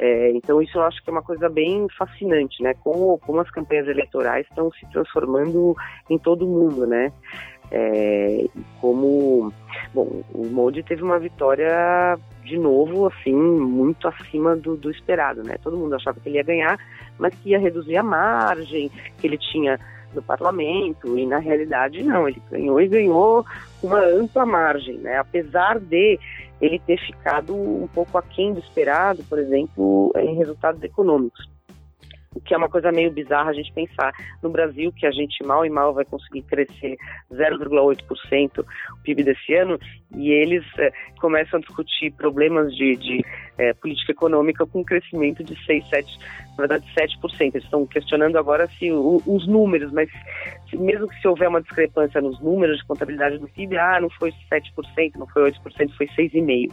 [0.01, 2.73] É, então isso eu acho que é uma coisa bem fascinante, né?
[2.83, 5.75] Como, como as campanhas eleitorais estão se transformando
[6.09, 7.13] em todo mundo, né?
[7.69, 8.45] É,
[8.81, 9.53] como,
[9.93, 15.57] bom, o Modi teve uma vitória de novo, assim, muito acima do, do esperado, né?
[15.61, 16.79] Todo mundo achava que ele ia ganhar,
[17.19, 18.89] mas que ia reduzir a margem
[19.19, 19.79] que ele tinha
[20.13, 23.45] no parlamento, e na realidade não, ele ganhou e ganhou
[23.81, 25.17] uma ampla margem, né?
[25.17, 26.19] Apesar de
[26.61, 31.49] ele ter ficado um pouco aquém do esperado, por exemplo, em resultados econômicos.
[32.33, 35.43] O que é uma coisa meio bizarra a gente pensar no Brasil, que a gente
[35.43, 36.95] mal e mal vai conseguir crescer
[37.29, 39.77] 0,8% o PIB desse ano,
[40.15, 43.21] e eles é, começam a discutir problemas de, de
[43.57, 46.19] é, política econômica com um crescimento de 6, 7,
[46.51, 47.21] na verdade 7%.
[47.41, 50.09] Eles estão questionando agora se o, os números, mas
[50.69, 54.09] se, mesmo que se houver uma discrepância nos números de contabilidade do PIB, ah, não
[54.09, 56.71] foi 7%, não foi 8%, foi 6,5%.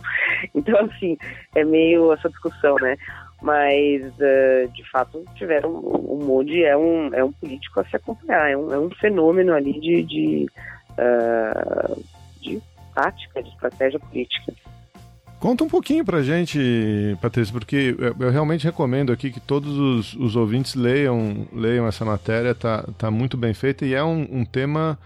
[0.55, 1.17] Então, assim,
[1.57, 2.97] é meio essa discussão, né?
[3.41, 8.51] Mas uh, de fato tiveram o Modi é um é um político a se acompanhar
[8.51, 10.47] é um, é um fenômeno ali de de,
[10.99, 12.05] uh,
[12.41, 12.61] de
[12.95, 14.53] tática de estratégia política.
[15.39, 20.35] Conta um pouquinho pra gente, Patrícia, porque eu realmente recomendo aqui que todos os, os
[20.35, 24.99] ouvintes leiam, leiam essa matéria, tá, tá muito bem feita e é um, um tema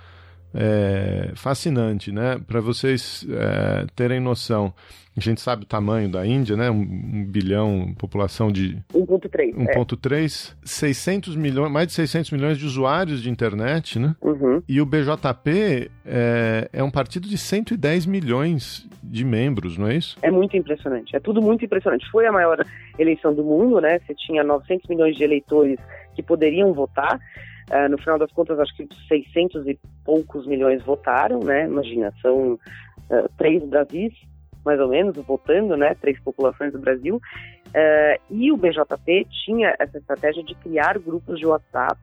[0.54, 2.40] é, fascinante, né?
[2.46, 4.72] Para vocês é, terem noção.
[5.14, 6.70] A gente sabe o tamanho da Índia, né?
[6.70, 9.54] Um, um bilhão, população de 1.3.
[9.54, 10.66] 1.3, é.
[10.66, 14.16] 600 milhões, mais de 600 milhões de usuários de internet, né?
[14.22, 14.62] Uhum.
[14.66, 20.16] E o BJP é, é um partido de 110 milhões de membros, não é isso?
[20.22, 21.14] É muito impressionante.
[21.14, 22.10] É tudo muito impressionante.
[22.10, 22.64] Foi a maior
[22.98, 23.98] eleição do mundo, né?
[24.06, 25.78] Você tinha 900 milhões de eleitores
[26.14, 27.20] que poderiam votar.
[27.72, 31.64] Uh, no final das contas, acho que 600 e poucos milhões votaram, né?
[31.64, 34.12] Imagina, são uh, três Brasis
[34.64, 39.98] mais ou menos, votando, né, três populações do Brasil, uh, e o BJP tinha essa
[39.98, 41.98] estratégia de criar grupos de WhatsApp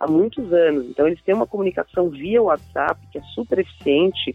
[0.00, 0.86] há muitos anos.
[0.88, 4.34] Então eles têm uma comunicação via WhatsApp que é super eficiente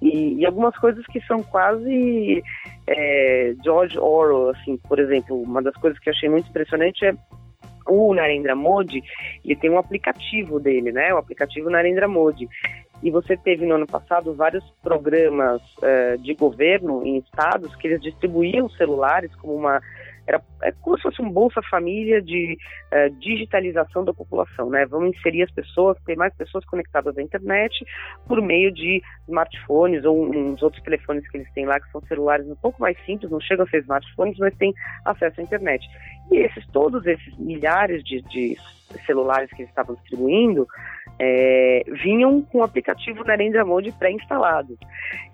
[0.00, 2.42] e, e algumas coisas que são quase
[2.86, 7.14] é, George Orwell, assim, por exemplo, uma das coisas que eu achei muito impressionante é
[7.90, 9.02] o Narendra Modi,
[9.44, 11.12] ele tem um aplicativo dele, né?
[11.12, 12.48] O aplicativo Narendra Modi.
[13.02, 18.00] E você teve no ano passado vários programas uh, de governo em estados que eles
[18.00, 19.80] distribuíam celulares como uma
[20.26, 22.56] era é como se fosse um Bolsa Família de
[22.92, 24.86] uh, digitalização da população, né?
[24.86, 27.84] Vamos inserir as pessoas, ter mais pessoas conectadas à internet
[28.26, 32.46] por meio de smartphones ou uns outros telefones que eles têm lá, que são celulares
[32.46, 35.86] um pouco mais simples, não chegam a ser smartphones, mas têm acesso à internet.
[36.30, 38.56] E esses, todos esses milhares de, de
[39.06, 40.66] celulares que eles estavam distribuindo
[41.18, 44.78] é, vinham com o aplicativo Narendra Modi pré-instalado.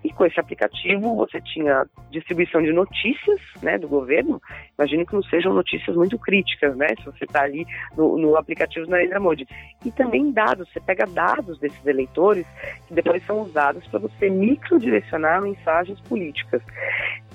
[0.03, 4.41] E com esse aplicativo você tinha distribuição de notícias né, do governo.
[4.77, 6.87] Imagino que não sejam notícias muito críticas, né?
[6.97, 7.65] Se você está ali
[7.95, 9.47] no, no aplicativo Narendra Modi.
[9.85, 12.45] E também dados, você pega dados desses eleitores
[12.87, 16.61] que depois são usados para você microdirecionar mensagens políticas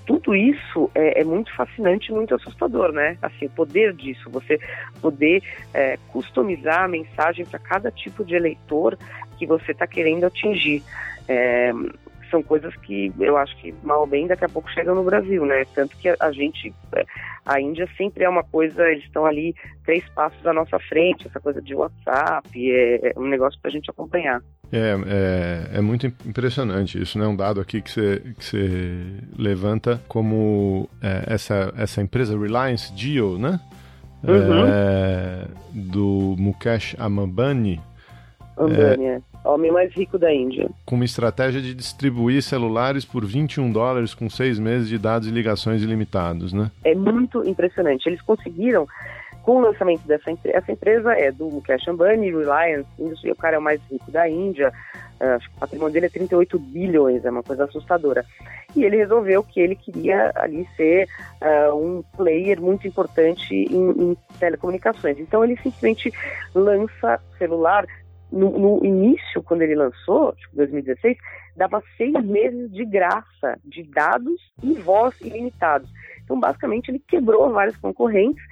[0.06, 3.16] tudo isso é, é, muito fascinante e muito assustador, né?
[3.22, 4.58] Assim, o poder disso, você
[5.00, 5.42] poder
[5.72, 8.98] é, customizar a mensagem para cada tipo de eleitor
[9.38, 10.82] que você está querendo atingir.
[11.28, 11.72] É,
[12.30, 15.44] são coisas que eu acho que mal ou bem daqui a pouco chegam no Brasil,
[15.44, 15.64] né?
[15.74, 17.04] Tanto que a, a gente, é,
[17.44, 21.38] a Índia sempre é uma coisa, eles estão ali três passos à nossa frente, essa
[21.38, 24.42] coisa de WhatsApp, é, é um negócio para a gente acompanhar.
[24.72, 27.26] É, é, é, muito impressionante isso, né?
[27.26, 29.04] Um dado aqui que você, que você
[29.38, 33.60] levanta como é, essa, essa empresa Reliance Jio, né?
[34.26, 34.66] Uhum.
[34.66, 37.78] É, do Mukesh Ambani.
[38.56, 39.20] Ambani, é.
[39.44, 40.70] Homem mais rico da Índia.
[40.86, 45.32] Com uma estratégia de distribuir celulares por 21 dólares com seis meses de dados e
[45.32, 46.70] ligações ilimitados, né?
[46.84, 48.08] É muito impressionante.
[48.08, 48.86] Eles conseguiram
[49.42, 53.58] com o lançamento dessa empresa, essa empresa é do Mukesh Ambani, Reliance o cara é
[53.58, 54.72] o mais rico da Índia,
[55.20, 58.24] uh, acho que o patrimônio dele é 38 bilhões, é uma coisa assustadora.
[58.76, 61.08] E ele resolveu que ele queria ali ser
[61.42, 65.18] uh, um player muito importante em, em, telecomunicações.
[65.18, 66.12] Então ele simplesmente
[66.54, 67.86] lança celular.
[68.30, 71.18] No, no início, quando ele lançou, tipo 2016,
[71.54, 75.90] dava seis meses de graça de dados e voz ilimitados.
[76.32, 78.42] Então, basicamente, ele quebrou vários concorrentes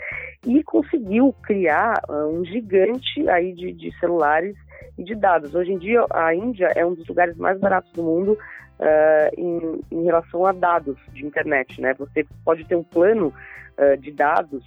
[0.46, 4.54] e conseguiu criar uh, um gigante aí de, de celulares
[4.98, 5.54] e de dados.
[5.54, 9.80] Hoje em dia, a Índia é um dos lugares mais baratos do mundo uh, em,
[9.90, 11.94] em, relação a dados de internet, né?
[11.94, 13.32] Você pode ter um plano
[13.78, 14.62] uh, de dados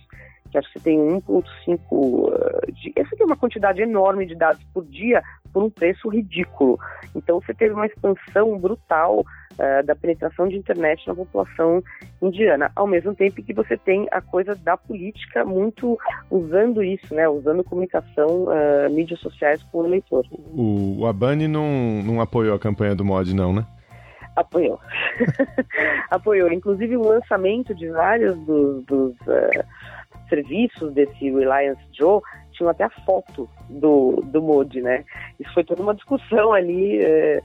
[0.53, 4.35] que acho que você tem 1.5 uh, de, essa aqui é uma quantidade enorme de
[4.35, 6.79] dados por dia por um preço ridículo.
[7.15, 11.83] Então você teve uma expansão brutal uh, da penetração de internet na população
[12.21, 15.97] indiana, ao mesmo tempo que você tem a coisa da política muito
[16.29, 20.25] usando isso, né, usando comunicação, uh, mídias sociais com o eleitor.
[20.31, 23.65] O, o Abani não, não apoiou a campanha do mod, não, né?
[24.35, 24.79] Apoiou.
[26.09, 26.51] Apoiou.
[26.51, 29.63] Inclusive o lançamento de vários dos, dos uh,
[30.33, 32.21] serviços desse Reliance Joe
[32.51, 35.03] tinham até a foto do, do Modi, né?
[35.39, 37.41] Isso foi toda uma discussão ali, é,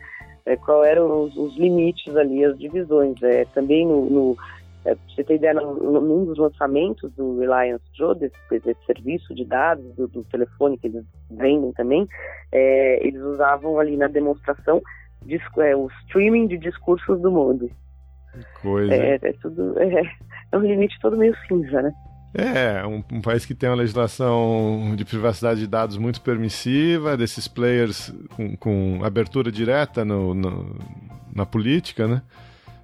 [0.46, 3.22] é, qual eram os, os, limites ali, as divisões.
[3.22, 4.36] É, também no, no
[4.84, 9.84] é, você ter ideia, num dos lançamentos do Reliance Joe, desse, desse serviço de dados,
[9.94, 12.08] do, do, telefone que eles vendem também,
[12.52, 14.80] é, eles usavam ali na demonstração
[15.22, 17.70] disco, é, o streaming de discursos do Modi.
[18.62, 18.94] Coisa.
[18.94, 20.02] É, é tudo, é,
[20.52, 21.92] é um limite todo meio cinza, né?
[22.34, 27.48] É, um, um, país que tem uma legislação de privacidade de dados muito permissiva, desses
[27.48, 30.76] players com, com abertura direta no, no,
[31.34, 32.22] na política, né?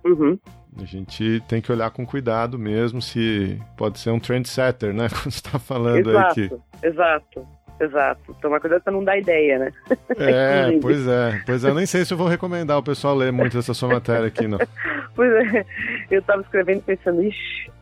[0.04, 0.38] Uhum.
[0.80, 5.08] A gente tem que olhar com cuidado mesmo se pode ser um trendsetter, né?
[5.12, 6.86] Quando você está falando exato, aí que.
[6.86, 7.48] Exato.
[7.80, 8.34] Exato.
[8.40, 9.72] Tomar cuidado pra não dar ideia, né?
[10.16, 11.42] É, pois é.
[11.44, 13.88] Pois é, eu nem sei se eu vou recomendar o pessoal ler muito essa sua
[13.88, 14.58] matéria aqui, não.
[15.14, 15.64] pois é.
[16.10, 17.72] Eu tava escrevendo pensando, ixi.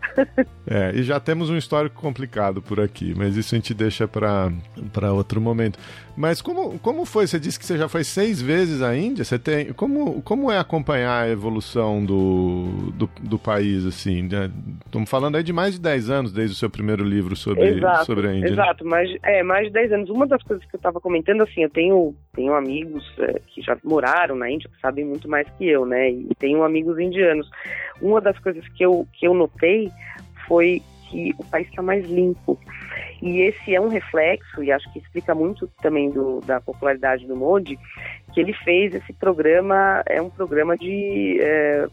[0.67, 5.13] É, e já temos um histórico complicado por aqui, mas isso a gente deixa para
[5.13, 5.79] outro momento.
[6.17, 7.27] Mas como, como foi?
[7.27, 9.25] Você disse que você já foi seis vezes à Índia.
[9.25, 14.29] Você tem como, como é acompanhar a evolução do, do, do país assim?
[14.85, 18.05] Estamos falando aí de mais de 10 anos desde o seu primeiro livro sobre, exato,
[18.07, 18.51] sobre a Índia.
[18.51, 18.53] Né?
[18.53, 20.11] Exato, mas é mais de 10 anos.
[20.11, 23.77] Uma das coisas que eu estava comentando assim, eu tenho tenho amigos é, que já
[23.83, 26.11] moraram na Índia, que sabem muito mais que eu, né?
[26.11, 27.49] E tenho amigos indianos.
[28.01, 29.91] Uma das coisas que eu que eu notei
[30.47, 32.59] foi que o país está mais limpo.
[33.23, 37.37] E esse é um reflexo, e acho que explica muito também do, da popularidade do
[37.37, 37.79] Modi,
[38.35, 41.87] que ele fez esse programa, é um programa de é,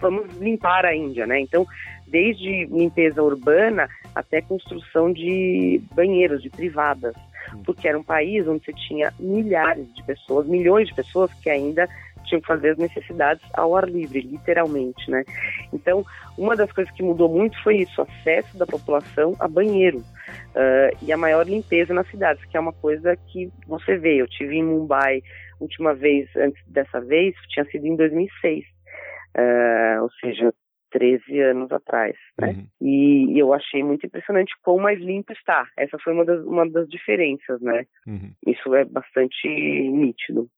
[0.00, 1.40] vamos limpar a Índia, né?
[1.40, 1.66] Então,
[2.06, 7.16] desde limpeza urbana até construção de banheiros, de privadas,
[7.64, 11.88] porque era um país onde você tinha milhares de pessoas, milhões de pessoas que ainda
[12.26, 15.24] tinham que fazer as necessidades ao ar livre, literalmente, né?
[15.72, 16.04] Então,
[16.36, 20.96] uma das coisas que mudou muito foi isso, o acesso da população a banheiro uh,
[21.02, 24.20] e a maior limpeza nas cidades, que é uma coisa que você vê.
[24.20, 25.22] Eu tive em Mumbai
[25.60, 28.66] última vez, antes dessa vez, tinha sido em 2006, uh,
[29.38, 30.52] ah, ou seja,
[30.90, 32.48] 13 anos atrás, né?
[32.48, 32.66] Uhum.
[32.80, 35.66] E, e, eu achei muito impressionante quão mais limpo está.
[35.76, 37.84] Essa foi uma das, uma das diferenças, né?
[38.06, 38.32] Uhum.
[38.46, 40.48] Isso é bastante nítido.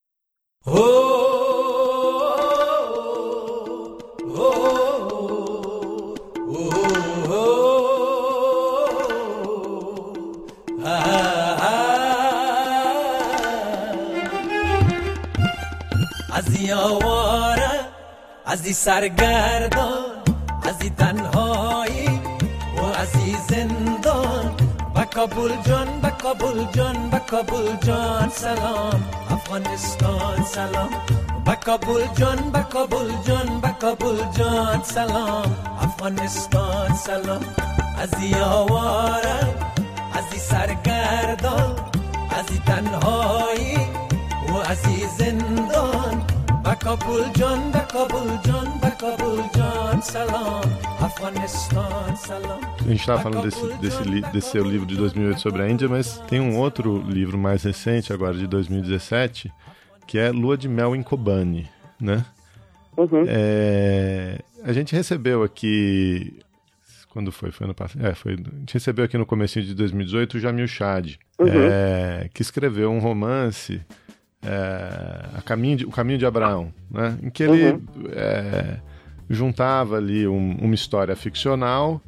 [16.34, 17.72] عزي ورا
[18.48, 20.24] عزي سرگردان
[20.66, 21.37] عزی تنهایی
[25.19, 29.03] کابل جان با کابل جان با کابل جان سلام.
[29.31, 30.91] افغانستان سلام.
[31.47, 35.57] با کابل جان با کابل جان با کابل جان سلام.
[35.81, 37.45] افغانستان سلام.
[38.03, 39.55] عزی آوارم
[40.15, 41.77] عزی سرگردان
[42.39, 43.77] عزی تنهایی
[44.49, 45.98] و عزی زندان.
[46.88, 50.84] کابل جان با کابل جان با کابل جان سلام
[52.80, 56.18] A gente estava falando desse, desse, desse seu livro de 2008 sobre a Índia, mas
[56.30, 59.52] tem um outro livro mais recente, agora de 2017,
[60.08, 61.70] que é Lua de Mel em Kobani,
[62.00, 62.26] né?
[62.96, 63.26] Uhum.
[63.28, 66.40] É, a gente recebeu aqui
[67.10, 67.52] quando foi?
[67.52, 68.06] Foi ano passado?
[68.06, 68.34] É, foi.
[68.34, 71.48] A gente recebeu aqui no começo de 2018 o Jamil Chad, uhum.
[71.48, 73.82] é, que escreveu um romance,
[74.43, 77.19] é, a caminho de, O Caminho de Abraão, né?
[77.23, 77.83] Em que ele uhum.
[78.13, 78.79] é,
[79.29, 82.01] juntava ali um, uma história ficcional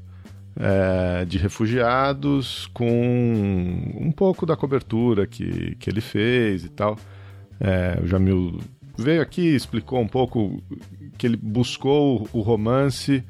[0.57, 6.97] é, de refugiados com um pouco da cobertura que, que ele fez e tal.
[7.61, 8.59] É, o Jamil
[8.97, 10.63] veio aqui explicou um pouco
[11.19, 13.23] que ele buscou o romance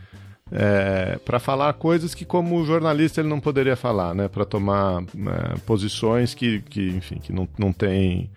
[0.53, 4.29] é, para falar coisas que como jornalista ele não poderia falar, né?
[4.29, 8.31] Para tomar é, posições que, que, enfim, que não, não tem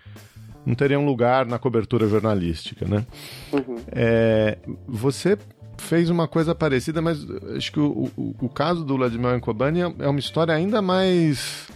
[0.64, 3.04] não teriam lugar na cobertura jornalística, né?
[3.52, 3.76] Uhum.
[3.92, 5.38] É, você
[5.78, 9.94] fez uma coisa parecida, mas acho que o, o, o caso do Vladimir Kobani é,
[10.00, 11.68] é uma história ainda mais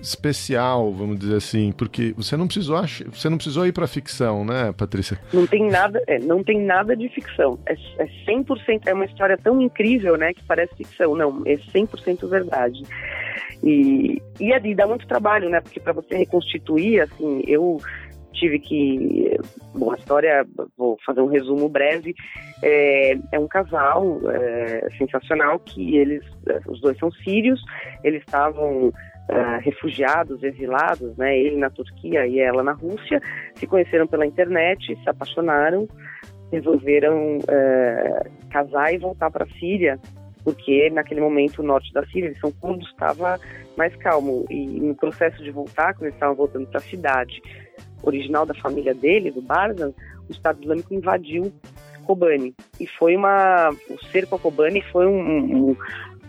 [0.00, 2.76] especial, vamos dizer assim, porque você não precisou,
[3.12, 5.18] você não precisou ir para ficção, né, Patrícia?
[5.32, 7.58] Não tem nada, é, não tem nada de ficção.
[7.66, 11.14] É, é 100%, é uma história tão incrível, né, que parece ficção.
[11.14, 12.82] Não, é 100% verdade.
[13.62, 17.80] E, e, e dá muito trabalho, né, porque para você reconstituir, assim, eu
[18.36, 19.36] tive que.
[19.74, 22.14] Bom, a história, vou fazer um resumo breve.
[22.62, 26.22] É, é um casal é, sensacional que eles,
[26.68, 27.60] os dois são sírios,
[28.04, 28.92] eles estavam.
[29.28, 31.36] Uh, refugiados, exilados, né?
[31.36, 33.20] Ele na Turquia e ela na Rússia,
[33.56, 35.88] se conheceram pela internet, se apaixonaram,
[36.52, 39.98] resolveram uh, casar e voltar para a Síria,
[40.44, 43.36] porque naquele momento o norte da Síria, eles são curdos, estava
[43.76, 47.42] mais calmo e no processo de voltar, quando eles estavam voltando para a cidade,
[48.02, 49.92] original da família dele, do Barzan,
[50.28, 51.52] o Estado Islâmico invadiu
[52.06, 52.54] Kobani.
[52.80, 53.70] E foi uma.
[53.90, 55.76] O cerco a Kobani foi um, um,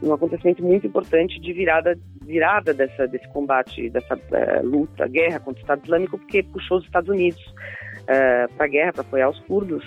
[0.03, 5.59] um acontecimento muito importante de virada, virada dessa, desse combate, dessa uh, luta, guerra contra
[5.59, 9.29] o Estado Islâmico, porque puxou os Estados Unidos uh, eh, para a guerra, para apoiar
[9.29, 9.83] os curdos.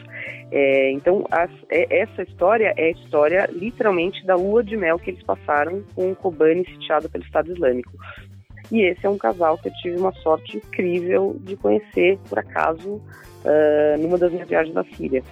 [0.52, 5.10] É, então, as, é, essa história é a história, literalmente, da lua de mel que
[5.10, 7.92] eles passaram com Kobani sitiado pelo Estado Islâmico.
[8.70, 12.94] E esse é um casal que eu tive uma sorte incrível de conhecer, por acaso,
[12.94, 15.22] uh, numa das minhas viagens na Síria.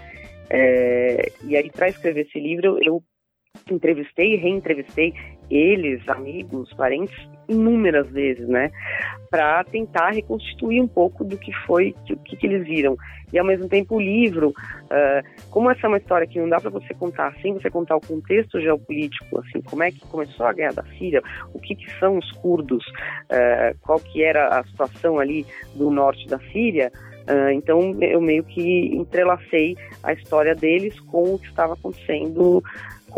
[0.51, 3.03] É, e aí, para escrever esse livro, eu
[3.71, 5.13] entrevistei e reentrevistei
[5.51, 7.17] eles, amigos, parentes,
[7.49, 8.71] inúmeras vezes, né?
[9.31, 12.97] Para tentar reconstituir um pouco do que foi, o que, que, eles viram.
[13.33, 16.61] E ao mesmo tempo o livro, uh, como essa é uma história que não dá
[16.61, 20.53] para você contar sem você contar o contexto geopolítico, assim, como é que começou a
[20.53, 21.23] guerra da Síria,
[21.53, 26.27] o que, que são os curdos, uh, qual que era a situação ali do norte
[26.27, 26.91] da Síria,
[27.29, 32.65] Uh, então eu meio que entrelacei a história deles com o que estava acontecendo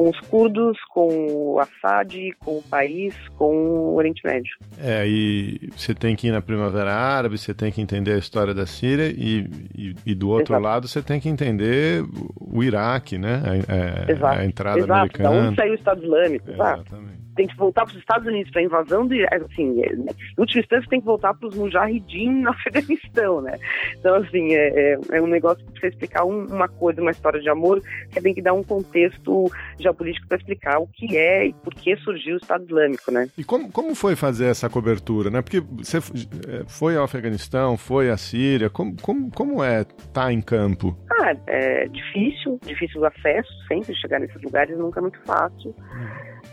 [0.00, 4.50] com os curdos, com o Assad, com o país, com o Oriente Médio.
[4.78, 8.54] É, e você tem que ir na Primavera Árabe, você tem que entender a história
[8.54, 9.46] da Síria e,
[9.76, 10.64] e, e do outro Exato.
[10.64, 12.02] lado você tem que entender
[12.40, 13.42] o Iraque, né?
[13.68, 14.92] É, é, a entrada Exato.
[14.92, 15.28] americana.
[15.28, 18.60] Da onde saiu o Estado Islâmico, Exatamente tem que voltar para os Estados Unidos para
[18.60, 22.50] a invasão de, assim, é, em última instância tem que voltar para os Mujahideen no
[22.52, 23.56] Afeganistão, né?
[23.98, 27.40] Então, assim, é, é, é um negócio que precisa explicar um, uma coisa, uma história
[27.40, 27.80] de amor,
[28.10, 31.96] que tem que dar um contexto geopolítico para explicar o que é e por que
[31.96, 33.26] surgiu o Estado Islâmico, né?
[33.38, 35.40] E como, como foi fazer essa cobertura, né?
[35.40, 40.30] Porque você é, foi ao Afeganistão, foi à Síria, como, como, como é estar tá
[40.30, 40.94] em campo?
[41.22, 45.74] Ah, é difícil, difícil o acesso, sempre chegar nesses lugares nunca é muito fácil.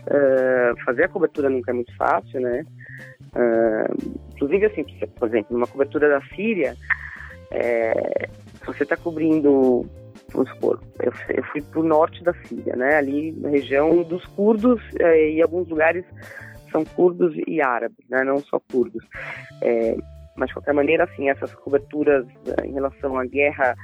[0.06, 2.64] Uh, fazer a cobertura nunca é muito fácil, né?
[3.34, 4.84] Uh, inclusive, assim,
[5.16, 6.76] por exemplo, numa cobertura da Síria,
[7.50, 8.28] é,
[8.64, 9.86] você está cobrindo,
[10.32, 12.96] vamos supor, eu, eu fui para o norte da Síria, né?
[12.96, 16.04] Ali na região dos curdos é, e alguns lugares
[16.70, 18.24] são curdos e árabes, né?
[18.24, 19.04] Não só curdos.
[19.62, 19.96] É,
[20.36, 22.26] mas de qualquer maneira, assim, essas coberturas
[22.64, 23.74] em relação à guerra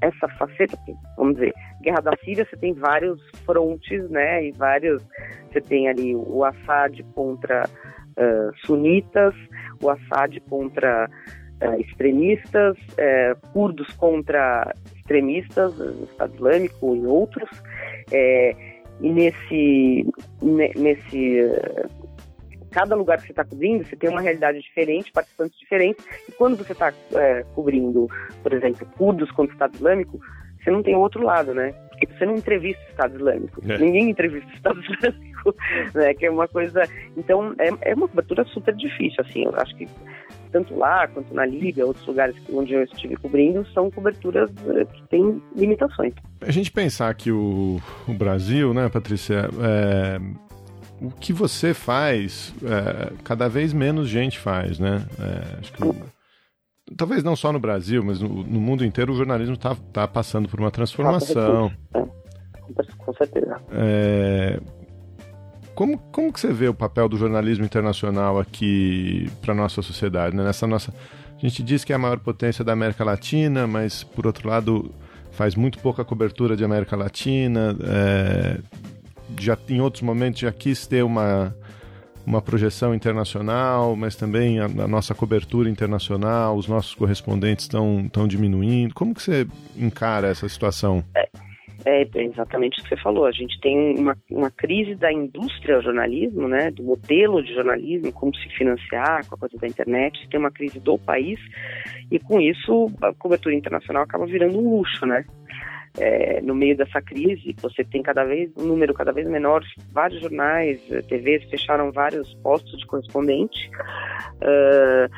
[0.00, 0.78] essa faceta,
[1.16, 5.02] vamos dizer, Guerra da Síria, você tem vários frontes, né, e vários,
[5.50, 9.34] você tem ali o Assad contra uh, sunitas,
[9.82, 11.10] o Assad contra
[11.62, 15.78] uh, extremistas, uh, curdos contra extremistas,
[16.08, 17.48] Estado Islâmico e outros,
[18.12, 20.06] e nesse,
[20.42, 21.40] nesse
[22.70, 26.56] cada lugar que você está cobrindo, você tem uma realidade diferente, participantes diferentes, e quando
[26.56, 28.08] você está é, cobrindo,
[28.42, 30.20] por exemplo, curdos contra o Estado Islâmico,
[30.62, 31.72] você não tem o outro lado, né?
[31.88, 33.62] Porque você não entrevista o Estado Islâmico.
[33.66, 33.78] É.
[33.78, 35.54] Ninguém entrevista o Estado Islâmico,
[35.94, 36.14] né?
[36.14, 36.82] Que é uma coisa...
[37.16, 39.44] Então, é, é uma cobertura super difícil, assim.
[39.44, 39.88] Eu acho que
[40.52, 45.02] tanto lá quanto na Líbia, outros lugares onde eu estive cobrindo, são coberturas é, que
[45.08, 46.12] têm limitações.
[46.40, 50.20] A gente pensar que o, o Brasil, né, Patrícia, é,
[51.00, 55.04] o que você faz, é, cada vez menos gente faz, né?
[55.18, 55.82] É, acho que,
[56.96, 60.48] talvez não só no Brasil, mas no, no mundo inteiro o jornalismo está tá passando
[60.48, 61.72] por uma transformação.
[61.94, 62.04] É,
[62.98, 63.56] com certeza.
[63.72, 64.60] É,
[65.74, 70.36] como, como que você vê o papel do jornalismo internacional aqui para nossa sociedade?
[70.36, 70.44] Né?
[70.44, 70.92] Nessa nossa,
[71.36, 74.92] a gente diz que é a maior potência da América Latina, mas por outro lado
[75.32, 77.74] faz muito pouca cobertura de América Latina.
[77.82, 78.58] É,
[79.38, 81.54] já em outros momentos já quis ter uma,
[82.26, 88.26] uma projeção internacional, mas também a, a nossa cobertura internacional, os nossos correspondentes estão, estão
[88.26, 88.94] diminuindo.
[88.94, 91.04] Como que você encara essa situação?
[91.14, 91.28] É,
[91.84, 93.26] é, exatamente o que você falou.
[93.26, 98.12] A gente tem uma, uma crise da indústria do jornalismo, né, do modelo de jornalismo,
[98.12, 100.28] como se financiar com a coisa da internet.
[100.28, 101.38] Tem uma crise do país
[102.10, 105.24] e com isso a cobertura internacional acaba virando um luxo, né?
[105.98, 109.62] É, no meio dessa crise, você tem cada vez um número cada vez menor,
[109.92, 113.70] vários jornais, eh, TVs fecharam vários postos de correspondente.
[114.36, 115.10] Uh,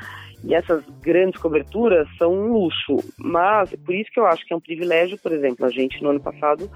[0.45, 4.57] e essas grandes coberturas são um luxo, mas por isso que eu acho que é
[4.57, 6.69] um privilégio, por exemplo, a gente no ano passado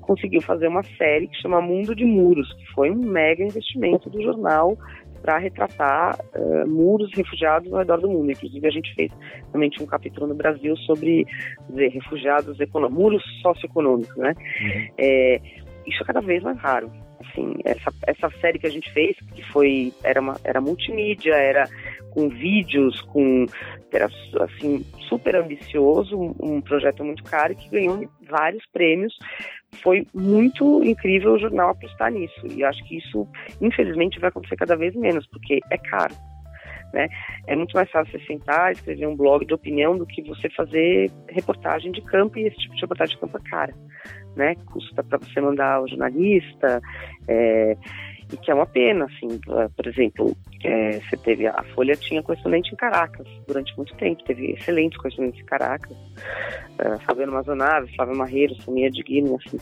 [0.00, 4.22] conseguiu fazer uma série que chama Mundo de Muros, que foi um mega investimento do
[4.22, 4.76] jornal
[5.24, 8.30] para retratar uh, muros refugiados ao redor do mundo.
[8.30, 9.10] Inclusive, a gente fez
[9.50, 11.26] também um capítulo no Brasil sobre
[11.70, 14.34] dizer, refugiados econômicos, muros socioeconômicos, né?
[14.60, 14.88] Uhum.
[14.98, 15.40] É,
[15.86, 16.92] isso é cada vez mais raro.
[17.20, 21.66] Assim, essa, essa série que a gente fez, que foi era, uma, era multimídia, era
[22.10, 23.46] com vídeos, com
[23.90, 24.08] era
[24.40, 29.14] assim super ambicioso, um, um projeto muito caro que ganhou vários prêmios
[29.74, 32.46] foi muito incrível o jornal apostar nisso.
[32.46, 33.28] E acho que isso,
[33.60, 36.14] infelizmente, vai acontecer cada vez menos, porque é caro.
[36.92, 37.08] Né?
[37.48, 41.10] É muito mais fácil você sentar, escrever um blog de opinião do que você fazer
[41.28, 43.74] reportagem de campo, e esse tipo de reportagem de campo é cara.
[44.36, 44.54] Né?
[44.66, 46.80] Custa para você mandar o jornalista.
[47.28, 47.76] É
[48.32, 49.38] e que é uma pena, assim,
[49.76, 54.52] por exemplo, é, você teve, a Folha tinha correspondente em Caracas durante muito tempo, teve
[54.52, 59.58] excelentes correspondentes em Caracas, uh, Fabiano Mazonave, Flávio Marreiro, Samia Diguino, assim,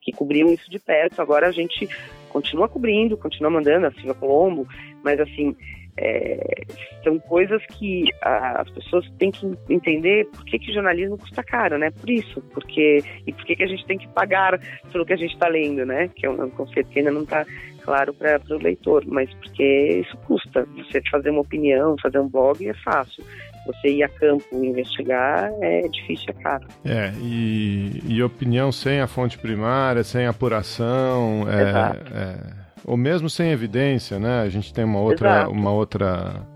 [0.00, 1.88] que cobriam isso de perto, agora a gente
[2.30, 4.66] continua cobrindo, continua mandando, a Silvia Colombo,
[5.02, 5.54] mas assim,
[5.98, 6.64] é,
[7.02, 11.78] são coisas que a, as pessoas têm que entender por que, que jornalismo custa caro,
[11.78, 11.90] né?
[11.90, 14.60] Por isso, porque e por que, que a gente tem que pagar
[14.92, 16.08] pelo que a gente está lendo, né?
[16.14, 17.46] Que é um, um conceito que ainda não está
[17.86, 20.66] claro para o leitor, mas porque isso custa.
[20.76, 23.24] Você fazer uma opinião, fazer um blog é fácil.
[23.66, 26.66] Você ir a campo investigar é difícil, é caro.
[26.84, 33.50] É, e, e opinião sem a fonte primária, sem apuração, é, é ou mesmo sem
[33.50, 34.42] evidência, né?
[34.42, 36.46] A gente tem uma outra, uma outra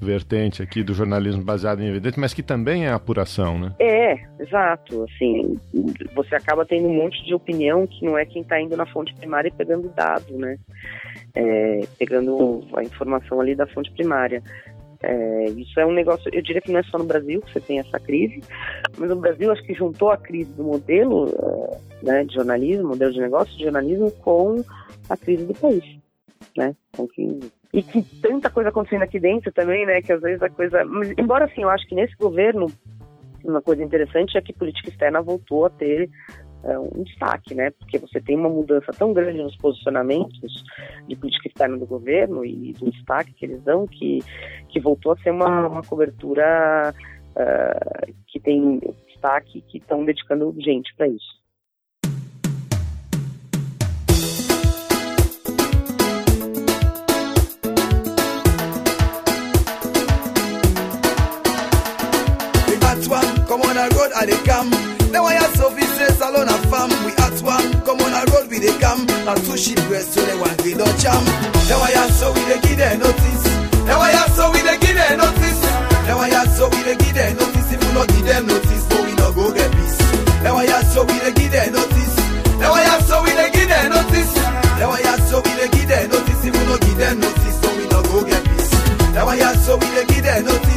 [0.00, 3.74] vertente aqui do jornalismo baseado em evidência, mas que também é apuração, né?
[3.78, 5.04] É, exato.
[5.04, 5.58] Assim,
[6.14, 9.14] você acaba tendo um monte de opinião que não é quem está indo na fonte
[9.14, 10.56] primária e pegando dados, né?
[11.34, 14.42] É, pegando a informação ali da fonte primária.
[15.00, 17.60] É, isso é um negócio, eu diria que não é só no Brasil que você
[17.60, 18.42] tem essa crise,
[18.96, 23.12] mas no Brasil acho que juntou a crise do modelo é, né, de jornalismo, modelo
[23.12, 24.64] de negócio de jornalismo com
[25.08, 25.84] a crise do país,
[26.56, 26.74] né?
[26.90, 27.38] Então, que,
[27.72, 30.00] e que tanta coisa acontecendo aqui dentro também, né?
[30.00, 32.66] Que às vezes a coisa, mas, embora assim, eu acho que nesse governo
[33.44, 36.10] uma coisa interessante é que política externa voltou a ter
[36.64, 37.70] é, um destaque, né?
[37.70, 40.64] Porque você tem uma mudança tão grande nos posicionamentos
[41.06, 44.20] de política externa do governo e do destaque que eles dão que,
[44.68, 46.92] que voltou a ser uma, uma cobertura
[47.36, 51.37] uh, que tem destaque que estão dedicando gente para isso.
[63.88, 64.70] A road I they come.
[65.18, 66.90] I have so business alone a farm.
[67.04, 69.04] We at one, come on a road we they come.
[69.24, 71.20] Now two sheep rest so they want we don't jam.
[71.68, 73.44] Now I have so we they give them notice.
[73.84, 75.60] Now I have so we they give them notice.
[76.08, 77.68] Now I have so we they give them notice.
[77.72, 79.98] If we not give them notice, so we not go get peace.
[80.44, 82.14] Now I have so we they give them notice.
[82.60, 84.32] Now I have so we they give them notice.
[84.80, 86.40] Now I have so we they give them notice.
[86.44, 88.72] If we not give them notice, so we not go get peace.
[89.12, 90.67] Now I have so we they give them notice.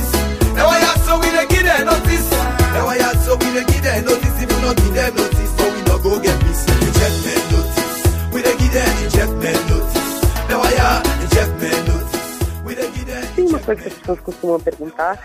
[6.01, 6.35] Go get.
[6.41, 10.21] Injectment notice, we dey give them injectment notice.
[10.49, 13.35] Now I injectment notice, we dey give them.
[13.35, 15.17] Tem uma coisa que as pessoas costumam perguntar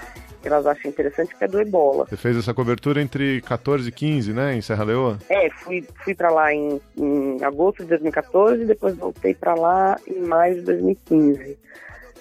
[0.43, 2.07] que elas acham interessante, que é do ebola.
[2.07, 5.19] Você fez essa cobertura entre 14 e 15, né, em Serra Leoa?
[5.29, 9.99] É, fui, fui para lá em, em, agosto de 2014 e depois voltei para lá
[10.07, 11.59] em maio de 2015.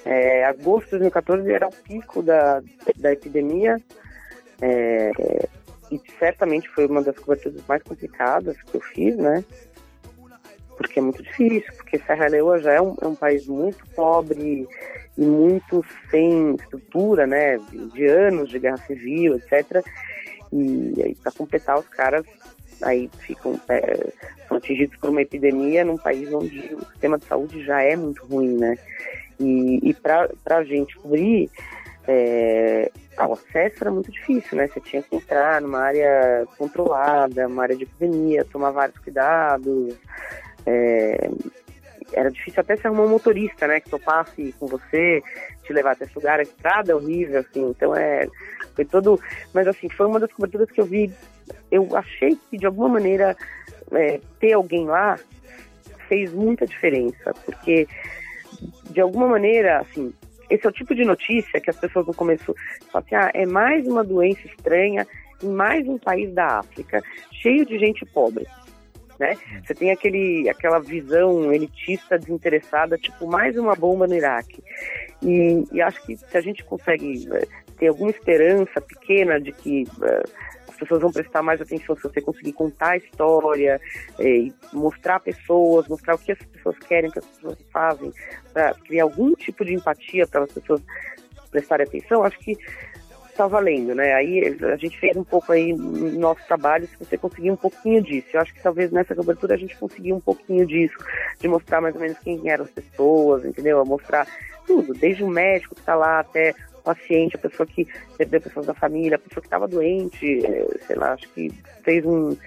[0.06, 2.64] É, agosto de 2014 era o pico da,
[2.95, 3.80] da epidemia,
[4.62, 5.12] é,
[5.92, 9.44] e certamente foi uma das coberturas mais complicadas que eu fiz, né?
[10.78, 14.68] Porque é muito difícil, porque Serra Leoa já é um, é um país muito pobre
[15.18, 17.58] e muito sem estrutura, né?
[17.94, 19.86] De anos de guerra civil, etc.
[20.52, 22.26] E aí, para completar, os caras
[22.82, 24.12] aí ficam é,
[24.48, 28.26] são atingidos por uma epidemia num país onde o sistema de saúde já é muito
[28.26, 28.78] ruim, né?
[29.40, 31.50] E, e para a gente cobrir
[32.08, 34.68] é, ah, o acesso era muito difícil, né?
[34.68, 39.95] Você tinha que entrar numa área controlada, uma área de epidemia, tomar vários cuidados.
[40.66, 41.30] É,
[42.13, 43.80] era difícil até se arrumar um motorista, né?
[43.80, 45.24] Que topasse com você,
[45.63, 46.39] te levar até esse lugar.
[46.39, 47.70] A estrada é horrível, assim.
[47.70, 48.28] Então é.
[48.76, 49.20] Foi todo.
[49.53, 51.11] Mas assim, foi uma das coberturas que eu vi.
[51.72, 53.36] Eu achei que de alguma maneira
[53.91, 55.18] é, ter alguém lá
[56.09, 57.88] fez muita diferença, porque
[58.89, 60.13] de alguma maneira, assim,
[60.50, 62.56] esse é o tipo de notícia que as pessoas no começo
[62.91, 65.08] falam assim, ah, é mais uma doença estranha
[65.43, 67.02] em mais um país da África.
[67.32, 68.46] cheio de gente pobre.
[69.20, 69.38] Né?
[69.64, 74.62] Você tem aquele, aquela visão elitista, desinteressada, tipo, mais uma bomba no Iraque.
[75.22, 79.84] E, e acho que se a gente consegue eh, ter alguma esperança pequena de que
[79.84, 80.30] uh,
[80.76, 83.80] as pessoas vão prestar mais atenção se você conseguir contar a história,
[84.19, 88.11] eh, mostrar pessoas, mostrar o que as pessoas querem, o que as pessoas fazem,
[88.53, 90.82] para criar algum tipo de empatia para as pessoas
[91.49, 92.57] prestarem atenção, acho que
[93.30, 94.13] está valendo, né?
[94.13, 98.01] Aí a gente fez um pouco aí no nosso trabalho, se você conseguir um pouquinho
[98.01, 98.28] disso.
[98.34, 100.95] Eu acho que talvez nessa cobertura a gente conseguiu um pouquinho disso,
[101.39, 103.84] de mostrar mais ou menos quem eram as pessoas, entendeu?
[103.86, 104.26] Mostrar
[104.65, 106.55] tudo, desde o médico que está lá até
[106.86, 110.96] paciente, a pessoa que perdeu pessoas da família, a pessoa que estava doente, eh, sei
[110.96, 111.52] lá, acho que
[111.84, 112.38] fez um,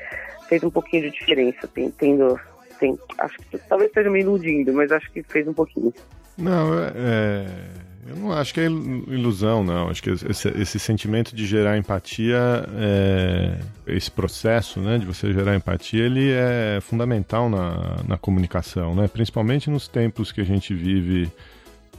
[0.48, 1.68] fez um pouquinho de diferença,
[1.98, 2.40] tendo,
[2.78, 5.92] tem, acho que talvez esteja me iludindo, mas acho que fez um pouquinho.
[6.38, 6.92] Não, é...
[6.94, 9.90] é eu não acho que é ilusão, não.
[9.90, 12.38] Acho que esse, esse sentimento de gerar empatia,
[12.78, 19.08] é, esse processo né, de você gerar empatia, ele é fundamental na, na comunicação, né?
[19.08, 21.30] principalmente nos tempos que a gente vive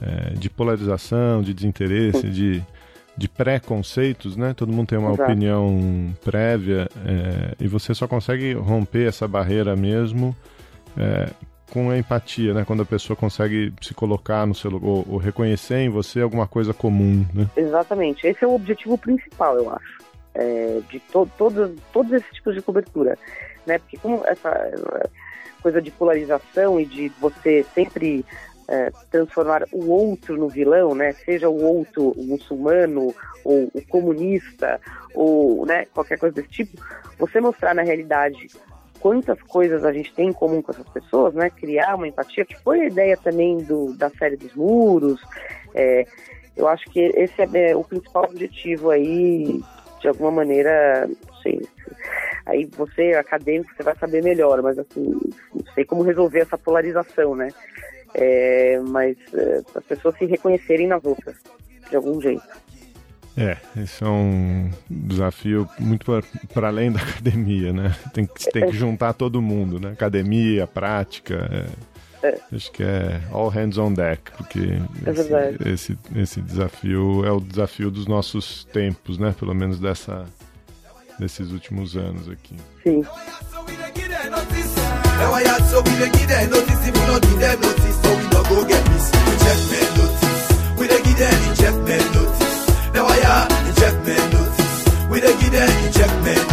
[0.00, 2.62] é, de polarização, de desinteresse, de,
[3.16, 4.54] de preconceitos, né?
[4.54, 5.30] Todo mundo tem uma Exato.
[5.30, 10.34] opinião prévia é, e você só consegue romper essa barreira mesmo
[10.96, 11.28] é,
[11.70, 12.64] com a empatia, né?
[12.64, 16.74] Quando a pessoa consegue se colocar no seu ou, ou reconhecer em você alguma coisa
[16.74, 17.48] comum, né?
[17.56, 18.26] Exatamente.
[18.26, 19.98] Esse é o objetivo principal, eu acho,
[20.34, 23.16] é, de to todo, todos esses tipos de cobertura,
[23.66, 23.78] né?
[23.78, 24.50] Porque como essa
[25.62, 28.24] coisa de polarização e de você sempre
[28.70, 31.12] é, transformar o outro no vilão, né?
[31.12, 33.12] Seja o outro o muçulmano
[33.44, 34.80] ou o comunista
[35.12, 36.80] ou né, qualquer coisa desse tipo,
[37.18, 38.46] você mostrar na realidade
[39.00, 41.50] quantas coisas a gente tem em comum com essas pessoas, né?
[41.50, 45.20] Criar uma empatia, que foi a ideia também do, da série dos muros.
[45.74, 46.04] É,
[46.56, 49.60] eu acho que esse é, é o principal objetivo aí,
[50.00, 51.60] de alguma maneira, não sei.
[52.46, 55.10] Aí você, acadêmico, você vai saber melhor, mas assim,
[55.54, 57.48] não sei como resolver essa polarização, né?
[58.14, 61.36] É, mas é, as pessoas se reconhecerem nas outras,
[61.88, 62.42] de algum jeito.
[63.36, 66.04] É, esse é um desafio muito
[66.52, 67.94] para além da academia, né?
[68.12, 69.92] Tem que, tem que juntar todo mundo, né?
[69.92, 71.48] Academia, prática.
[72.22, 72.38] É, é.
[72.52, 74.60] Acho que é all hands on deck, porque
[75.06, 79.34] é esse, esse, esse, desafio é o desafio dos nossos tempos, né?
[79.38, 80.26] Pelo menos dessa,
[81.18, 82.56] desses últimos anos aqui.
[82.82, 83.02] Sim.
[92.94, 93.98] Now I are inject
[94.32, 95.08] notice.
[95.08, 96.49] We dey give them inject notice.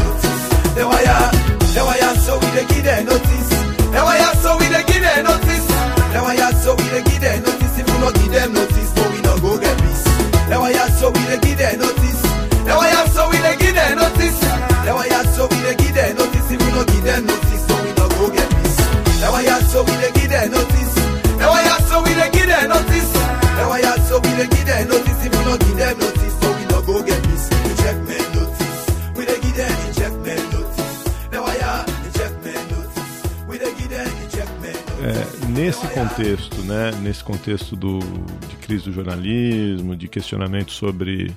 [36.17, 41.31] Contexto, né, nesse contexto do, de crise do jornalismo, de questionamento sobre,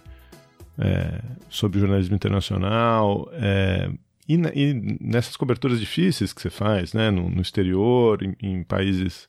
[0.78, 1.20] é,
[1.51, 3.91] sobre jornalismo internacional, é,
[4.26, 9.28] e, e, nessas coberturas difíceis que você faz, né, no, no exterior, em, em países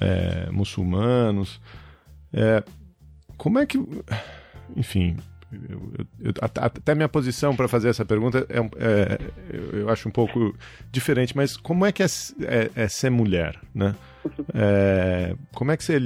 [0.00, 1.60] é, muçulmanos,
[2.32, 2.64] é,
[3.36, 3.78] como é que,
[4.76, 5.16] enfim,
[5.52, 9.18] eu, eu, eu, até minha posição para fazer essa pergunta é, é,
[9.72, 10.52] eu acho um pouco
[10.90, 12.06] diferente, mas como é que é,
[12.42, 13.94] é, é ser mulher, né?
[14.54, 15.98] É, como é que você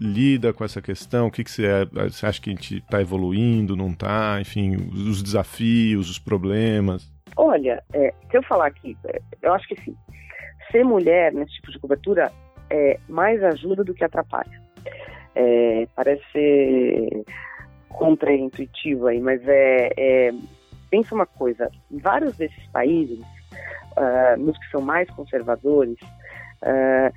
[0.00, 1.26] lida com essa questão?
[1.26, 4.40] O que, que você, é, você acha que a gente está evoluindo, não está?
[4.40, 7.10] Enfim, os desafios, os problemas.
[7.36, 9.96] Olha, é, se eu falar aqui, é, eu acho que sim.
[10.70, 12.32] Ser mulher nesse tipo de cobertura
[12.70, 14.62] é mais ajuda do que atrapalha.
[15.34, 17.24] É, parece ser
[17.88, 20.32] contraintuitivo aí, mas é, é,
[20.90, 23.18] pensa uma coisa, em vários desses países,
[23.96, 25.98] uh, nos que são mais conservadores,
[26.62, 27.12] uh,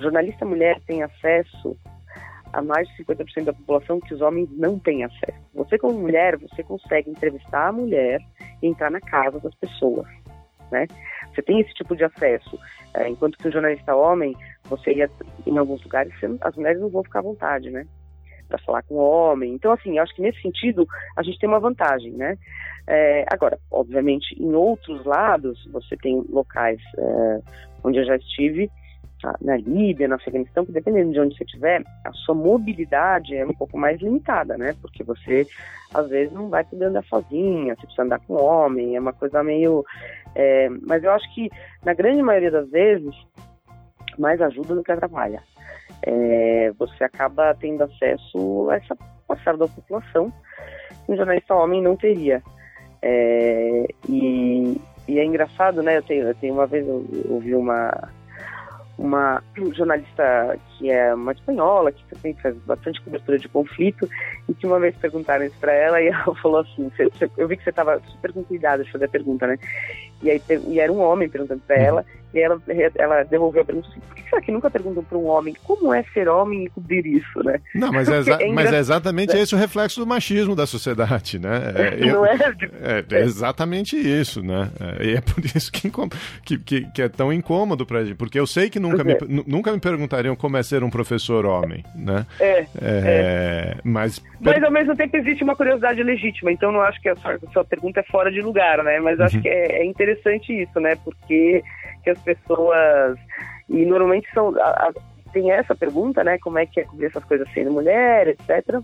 [0.00, 1.76] jornalista mulher tem acesso
[2.52, 5.38] a mais de 50% da população que os homens não têm acesso.
[5.54, 8.20] Você como mulher, você consegue entrevistar a mulher
[8.62, 10.06] e entrar na casa das pessoas,
[10.70, 10.86] né?
[11.34, 15.10] Você tem esse tipo de acesso, uh, enquanto que o jornalista homem, você ia
[15.46, 16.12] em alguns lugares,
[16.42, 17.86] as mulheres não vão ficar à vontade, né?
[18.52, 19.54] para falar com o homem.
[19.54, 20.86] Então, assim, acho que nesse sentido
[21.16, 22.36] a gente tem uma vantagem, né?
[22.86, 27.40] É, agora, obviamente, em outros lados, você tem locais é,
[27.82, 28.70] onde eu já estive
[29.40, 33.54] na Líbia, no Afeganistão, que dependendo de onde você estiver, a sua mobilidade é um
[33.54, 34.74] pouco mais limitada, né?
[34.80, 35.46] Porque você,
[35.94, 39.12] às vezes, não vai poder andar sozinha, você precisa andar com um homem, é uma
[39.12, 39.84] coisa meio...
[40.34, 41.50] É, mas eu acho que,
[41.84, 43.14] na grande maioria das vezes,
[44.18, 45.42] mais ajuda do que atrapalha.
[46.02, 48.96] É, você acaba tendo acesso a essa
[49.26, 50.32] parcela da população
[51.04, 52.42] que um jornalista homem não teria.
[53.00, 55.98] É, e, e, é engraçado, né?
[55.98, 58.10] Eu tenho, eu tenho uma vez eu ouvi uma
[59.02, 59.42] uma
[59.74, 64.08] jornalista que é uma espanhola, que também faz bastante cobertura de conflito,
[64.48, 67.46] e que uma vez perguntaram isso para ela e ela falou assim: você, você, eu
[67.46, 69.56] vi que você estava super com cuidado de fazer a pergunta, né?
[70.22, 72.04] E aí e era um homem perguntando para ela,
[72.34, 72.60] e ela,
[72.96, 75.92] ela devolveu a pergunta assim: por que será que nunca perguntam para um homem como
[75.92, 77.60] é ser homem e cobrir isso, né?
[77.74, 81.72] Não, mas é, é mas é exatamente esse o reflexo do machismo da sociedade, né?
[81.82, 82.36] É, Não é?
[82.80, 84.70] É, é exatamente isso, né?
[84.80, 85.90] É, e é por isso que,
[86.44, 89.16] que, que, que é tão incômodo para gente, porque eu sei que nunca me,
[89.46, 92.26] nunca me perguntariam como é ser um professor homem, né?
[92.40, 92.66] É.
[92.80, 97.16] é mas, mas ao mesmo tempo existe uma curiosidade legítima, então não acho que a
[97.16, 98.98] sua, a sua pergunta é fora de lugar, né?
[99.00, 99.42] Mas acho uhum.
[99.42, 100.96] que é, é interessante interessante isso, né?
[101.04, 101.62] Porque
[102.02, 103.18] que as pessoas
[103.68, 104.92] e normalmente são a, a,
[105.32, 106.38] tem essa pergunta, né?
[106.38, 108.80] Como é que é cobrir essas coisas sendo mulher, etc.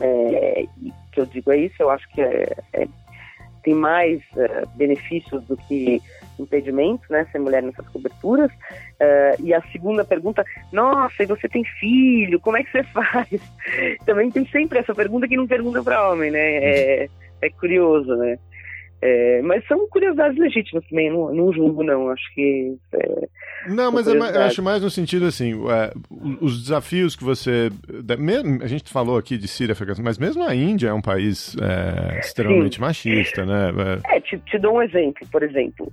[0.00, 0.64] É,
[1.12, 1.76] que eu digo é isso.
[1.78, 2.86] Eu acho que é, é,
[3.64, 6.00] tem mais é, benefícios do que
[6.38, 7.26] impedimentos, né?
[7.32, 8.50] Ser mulher nessas coberturas.
[9.00, 12.38] É, e a segunda pergunta, nossa, e você tem filho?
[12.40, 13.40] Como é que você faz?
[14.04, 16.38] Também tem sempre essa pergunta que não pergunta para homem, né?
[16.38, 17.08] É,
[17.42, 18.38] é curioso, né?
[19.00, 22.08] É, mas são curiosidades legítimas também, não, não julgo, não.
[22.10, 22.76] Acho que.
[22.92, 23.28] É,
[23.68, 25.92] não, mas é, eu acho mais no sentido assim: é,
[26.40, 27.70] os desafios que você.
[28.62, 32.76] A gente falou aqui de Síria, mas mesmo a Índia é um país é, extremamente
[32.76, 32.80] Sim.
[32.80, 33.72] machista, né?
[34.10, 35.92] É, te, te, dou um exemplo, por exemplo.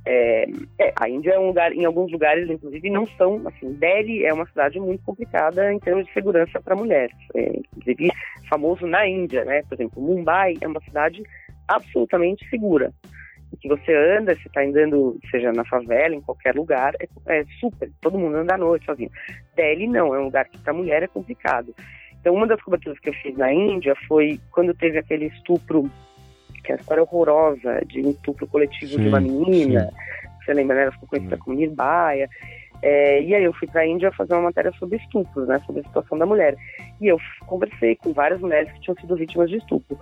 [1.00, 3.42] a Índia é um lugar, em alguns lugares, inclusive, não são.
[3.46, 7.16] Assim, Delhi é uma cidade muito complicada em termos de segurança para mulheres.
[7.36, 8.12] inclusive,
[8.50, 9.62] famoso na Índia, né?
[9.64, 11.24] Por exemplo, Mumbai é uma cidade
[11.68, 12.92] absolutamente segura.
[13.58, 17.90] Que você anda, você está andando, seja na favela, em qualquer lugar, é, é, super,
[18.02, 19.12] todo mundo anda à noite sozinho.
[19.56, 21.74] Delhi não, é um lugar que para mulher é complicado.
[22.20, 25.90] Então, uma das coberturas que eu fiz na Índia foi quando teve aquele estupro,
[26.64, 30.28] que é a história horrorosa de um estupro coletivo sim, de uma menina, sim.
[30.46, 30.84] você lembra, né?
[30.84, 32.30] Ela ficou conhecida como Nirbaia.
[32.84, 35.82] É, e aí eu fui para a Índia fazer uma matéria sobre estupros, né, sobre
[35.82, 36.56] a situação da mulher.
[37.00, 39.98] E eu conversei com várias mulheres que tinham sido vítimas de estupro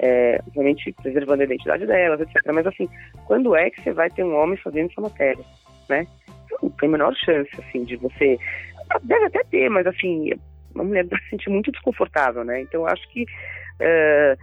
[0.00, 2.42] é, obviamente preservando a identidade delas, etc.
[2.52, 2.88] Mas assim,
[3.26, 5.44] quando é que você vai ter um homem fazendo essa matéria,
[5.88, 6.06] né?
[6.62, 8.38] Não tem a menor chance, assim, de você...
[9.02, 10.32] Deve até ter, mas assim,
[10.74, 12.60] uma mulher se sentir muito desconfortável, né?
[12.60, 13.24] Então, acho que
[13.78, 14.36] é,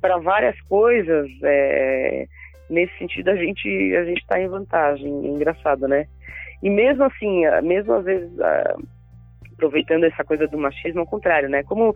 [0.00, 2.26] para várias coisas, é,
[2.68, 6.06] nesse sentido, a gente a gente está em vantagem, é engraçado, né?
[6.62, 8.30] E mesmo assim, mesmo às vezes
[9.52, 11.62] aproveitando essa coisa do machismo, ao contrário, né?
[11.64, 11.94] Como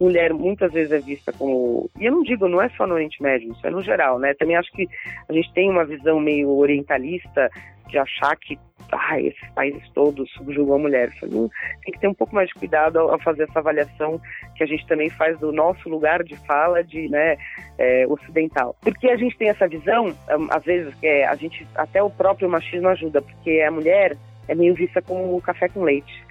[0.00, 1.90] mulher muitas vezes é vista como.
[1.98, 4.34] E eu não digo, não é só no Oriente Médio, isso é no geral, né?
[4.34, 4.88] Também acho que
[5.28, 7.50] a gente tem uma visão meio orientalista
[7.88, 8.58] de achar que
[8.92, 11.12] ah, esses países todos subjugam a mulher.
[11.22, 11.48] Não,
[11.84, 14.20] tem que ter um pouco mais de cuidado ao, fazer essa avaliação
[14.56, 17.36] que a gente também faz do nosso lugar de fala de né,
[17.78, 18.76] é, ocidental.
[18.80, 20.14] Porque a gente tem essa visão,
[20.50, 24.16] às vezes, que é, a gente até o próprio machismo ajuda, porque a mulher
[24.48, 26.24] é meio vista como café com leite,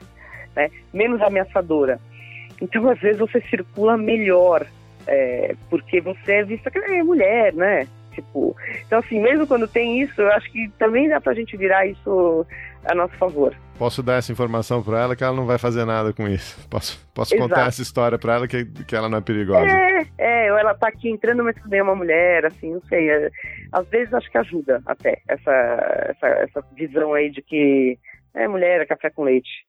[0.55, 0.70] né?
[0.93, 1.99] menos ameaçadora.
[2.62, 4.66] Então, às vezes, você circula melhor,
[5.08, 7.88] é, porque você é vista que é mulher, né?
[8.14, 11.86] Tipo, então, assim, mesmo quando tem isso, eu acho que também dá pra gente virar
[11.88, 12.45] isso
[12.86, 13.56] a nosso favor.
[13.78, 16.68] Posso dar essa informação para ela que ela não vai fazer nada com isso.
[16.70, 19.66] Posso, posso contar essa história para ela que, que ela não é perigosa.
[19.66, 23.10] É, é, ou ela tá aqui entrando, mas também é uma mulher, assim, não sei.
[23.10, 23.32] É,
[23.72, 25.51] às vezes acho que ajuda até essa,
[26.10, 27.97] essa, essa visão aí de que
[28.36, 29.66] é mulher, é café com leite.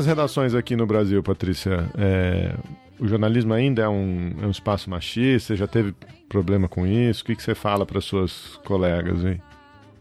[0.00, 2.54] Nas redações aqui no Brasil, Patrícia, é,
[2.98, 5.48] o jornalismo ainda é um, é um espaço machista?
[5.48, 5.94] Você já teve
[6.26, 7.22] problema com isso?
[7.22, 9.38] O que, que você fala para suas colegas aí?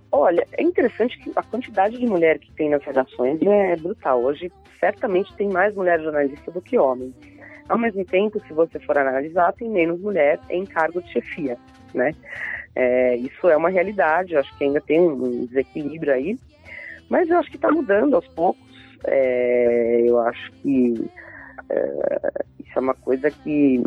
[0.09, 4.23] Olha, é interessante que a quantidade de mulher que tem nas redações é brutal.
[4.23, 7.13] Hoje, certamente, tem mais mulher jornalista do que homem.
[7.67, 11.57] Ao mesmo tempo, se você for analisar, tem menos mulher em cargo de chefia,
[11.93, 12.15] né?
[12.73, 16.39] É, isso é uma realidade, acho que ainda tem um desequilíbrio aí,
[17.09, 18.68] mas eu acho que está mudando aos poucos.
[19.05, 21.09] É, eu acho que
[21.69, 23.83] é, isso é uma coisa que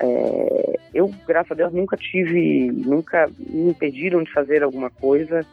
[0.00, 5.46] é, eu, graças a Deus, nunca tive, nunca me impediram de fazer alguma coisa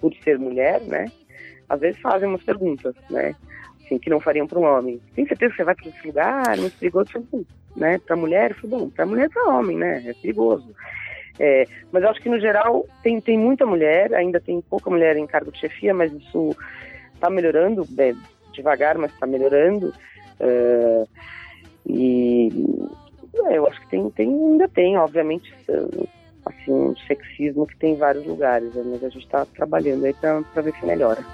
[0.00, 1.06] por ser mulher, né?
[1.68, 3.34] Às vezes fazem umas perguntas, né?
[3.84, 5.00] Assim, que não fariam para um homem.
[5.14, 7.10] Tem certeza que você vai para esse lugar, é muito perigoso?
[7.14, 7.44] Eu
[7.76, 7.98] né?
[7.98, 10.02] Para mulher, eu bom, para mulher para homem, né?
[10.06, 10.74] É perigoso.
[11.38, 15.16] É, mas eu acho que no geral tem, tem muita mulher, ainda tem pouca mulher
[15.16, 16.56] em cargo de chefia, mas isso
[17.18, 18.14] está melhorando, é,
[18.52, 19.92] devagar, mas está melhorando.
[21.86, 22.48] E
[23.46, 25.52] é, eu acho que tem, tem, ainda tem, obviamente,
[26.44, 28.82] assim, um sexismo que tem em vários lugares, né?
[28.84, 31.24] mas a gente está trabalhando aí para ver se melhora.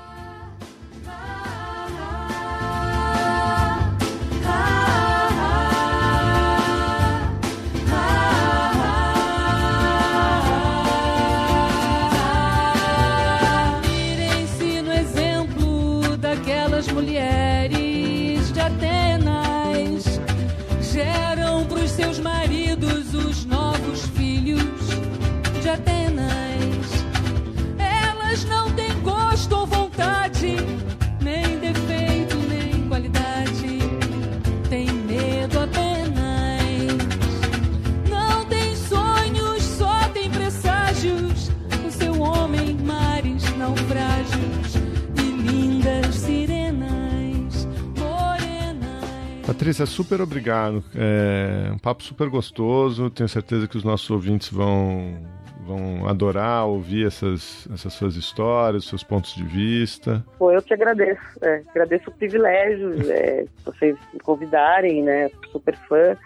[49.84, 50.82] Patrícia, super obrigado.
[50.94, 53.10] É um papo super gostoso.
[53.10, 55.18] Tenho certeza que os nossos ouvintes vão,
[55.66, 60.24] vão adorar ouvir essas, essas suas histórias, seus pontos de vista.
[60.38, 61.22] Pô, eu que agradeço.
[61.42, 65.30] É, agradeço o privilégio é, vocês me convidarem, né?
[65.52, 66.16] Super fã.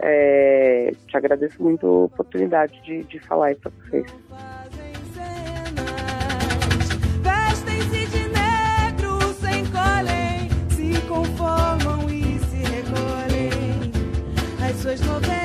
[0.00, 4.06] É, te agradeço muito a oportunidade de, de falar isso para vocês.
[14.82, 15.41] Suas novelas.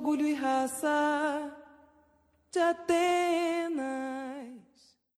[0.00, 1.52] Orgulho e raça
[2.50, 4.09] de Atenas.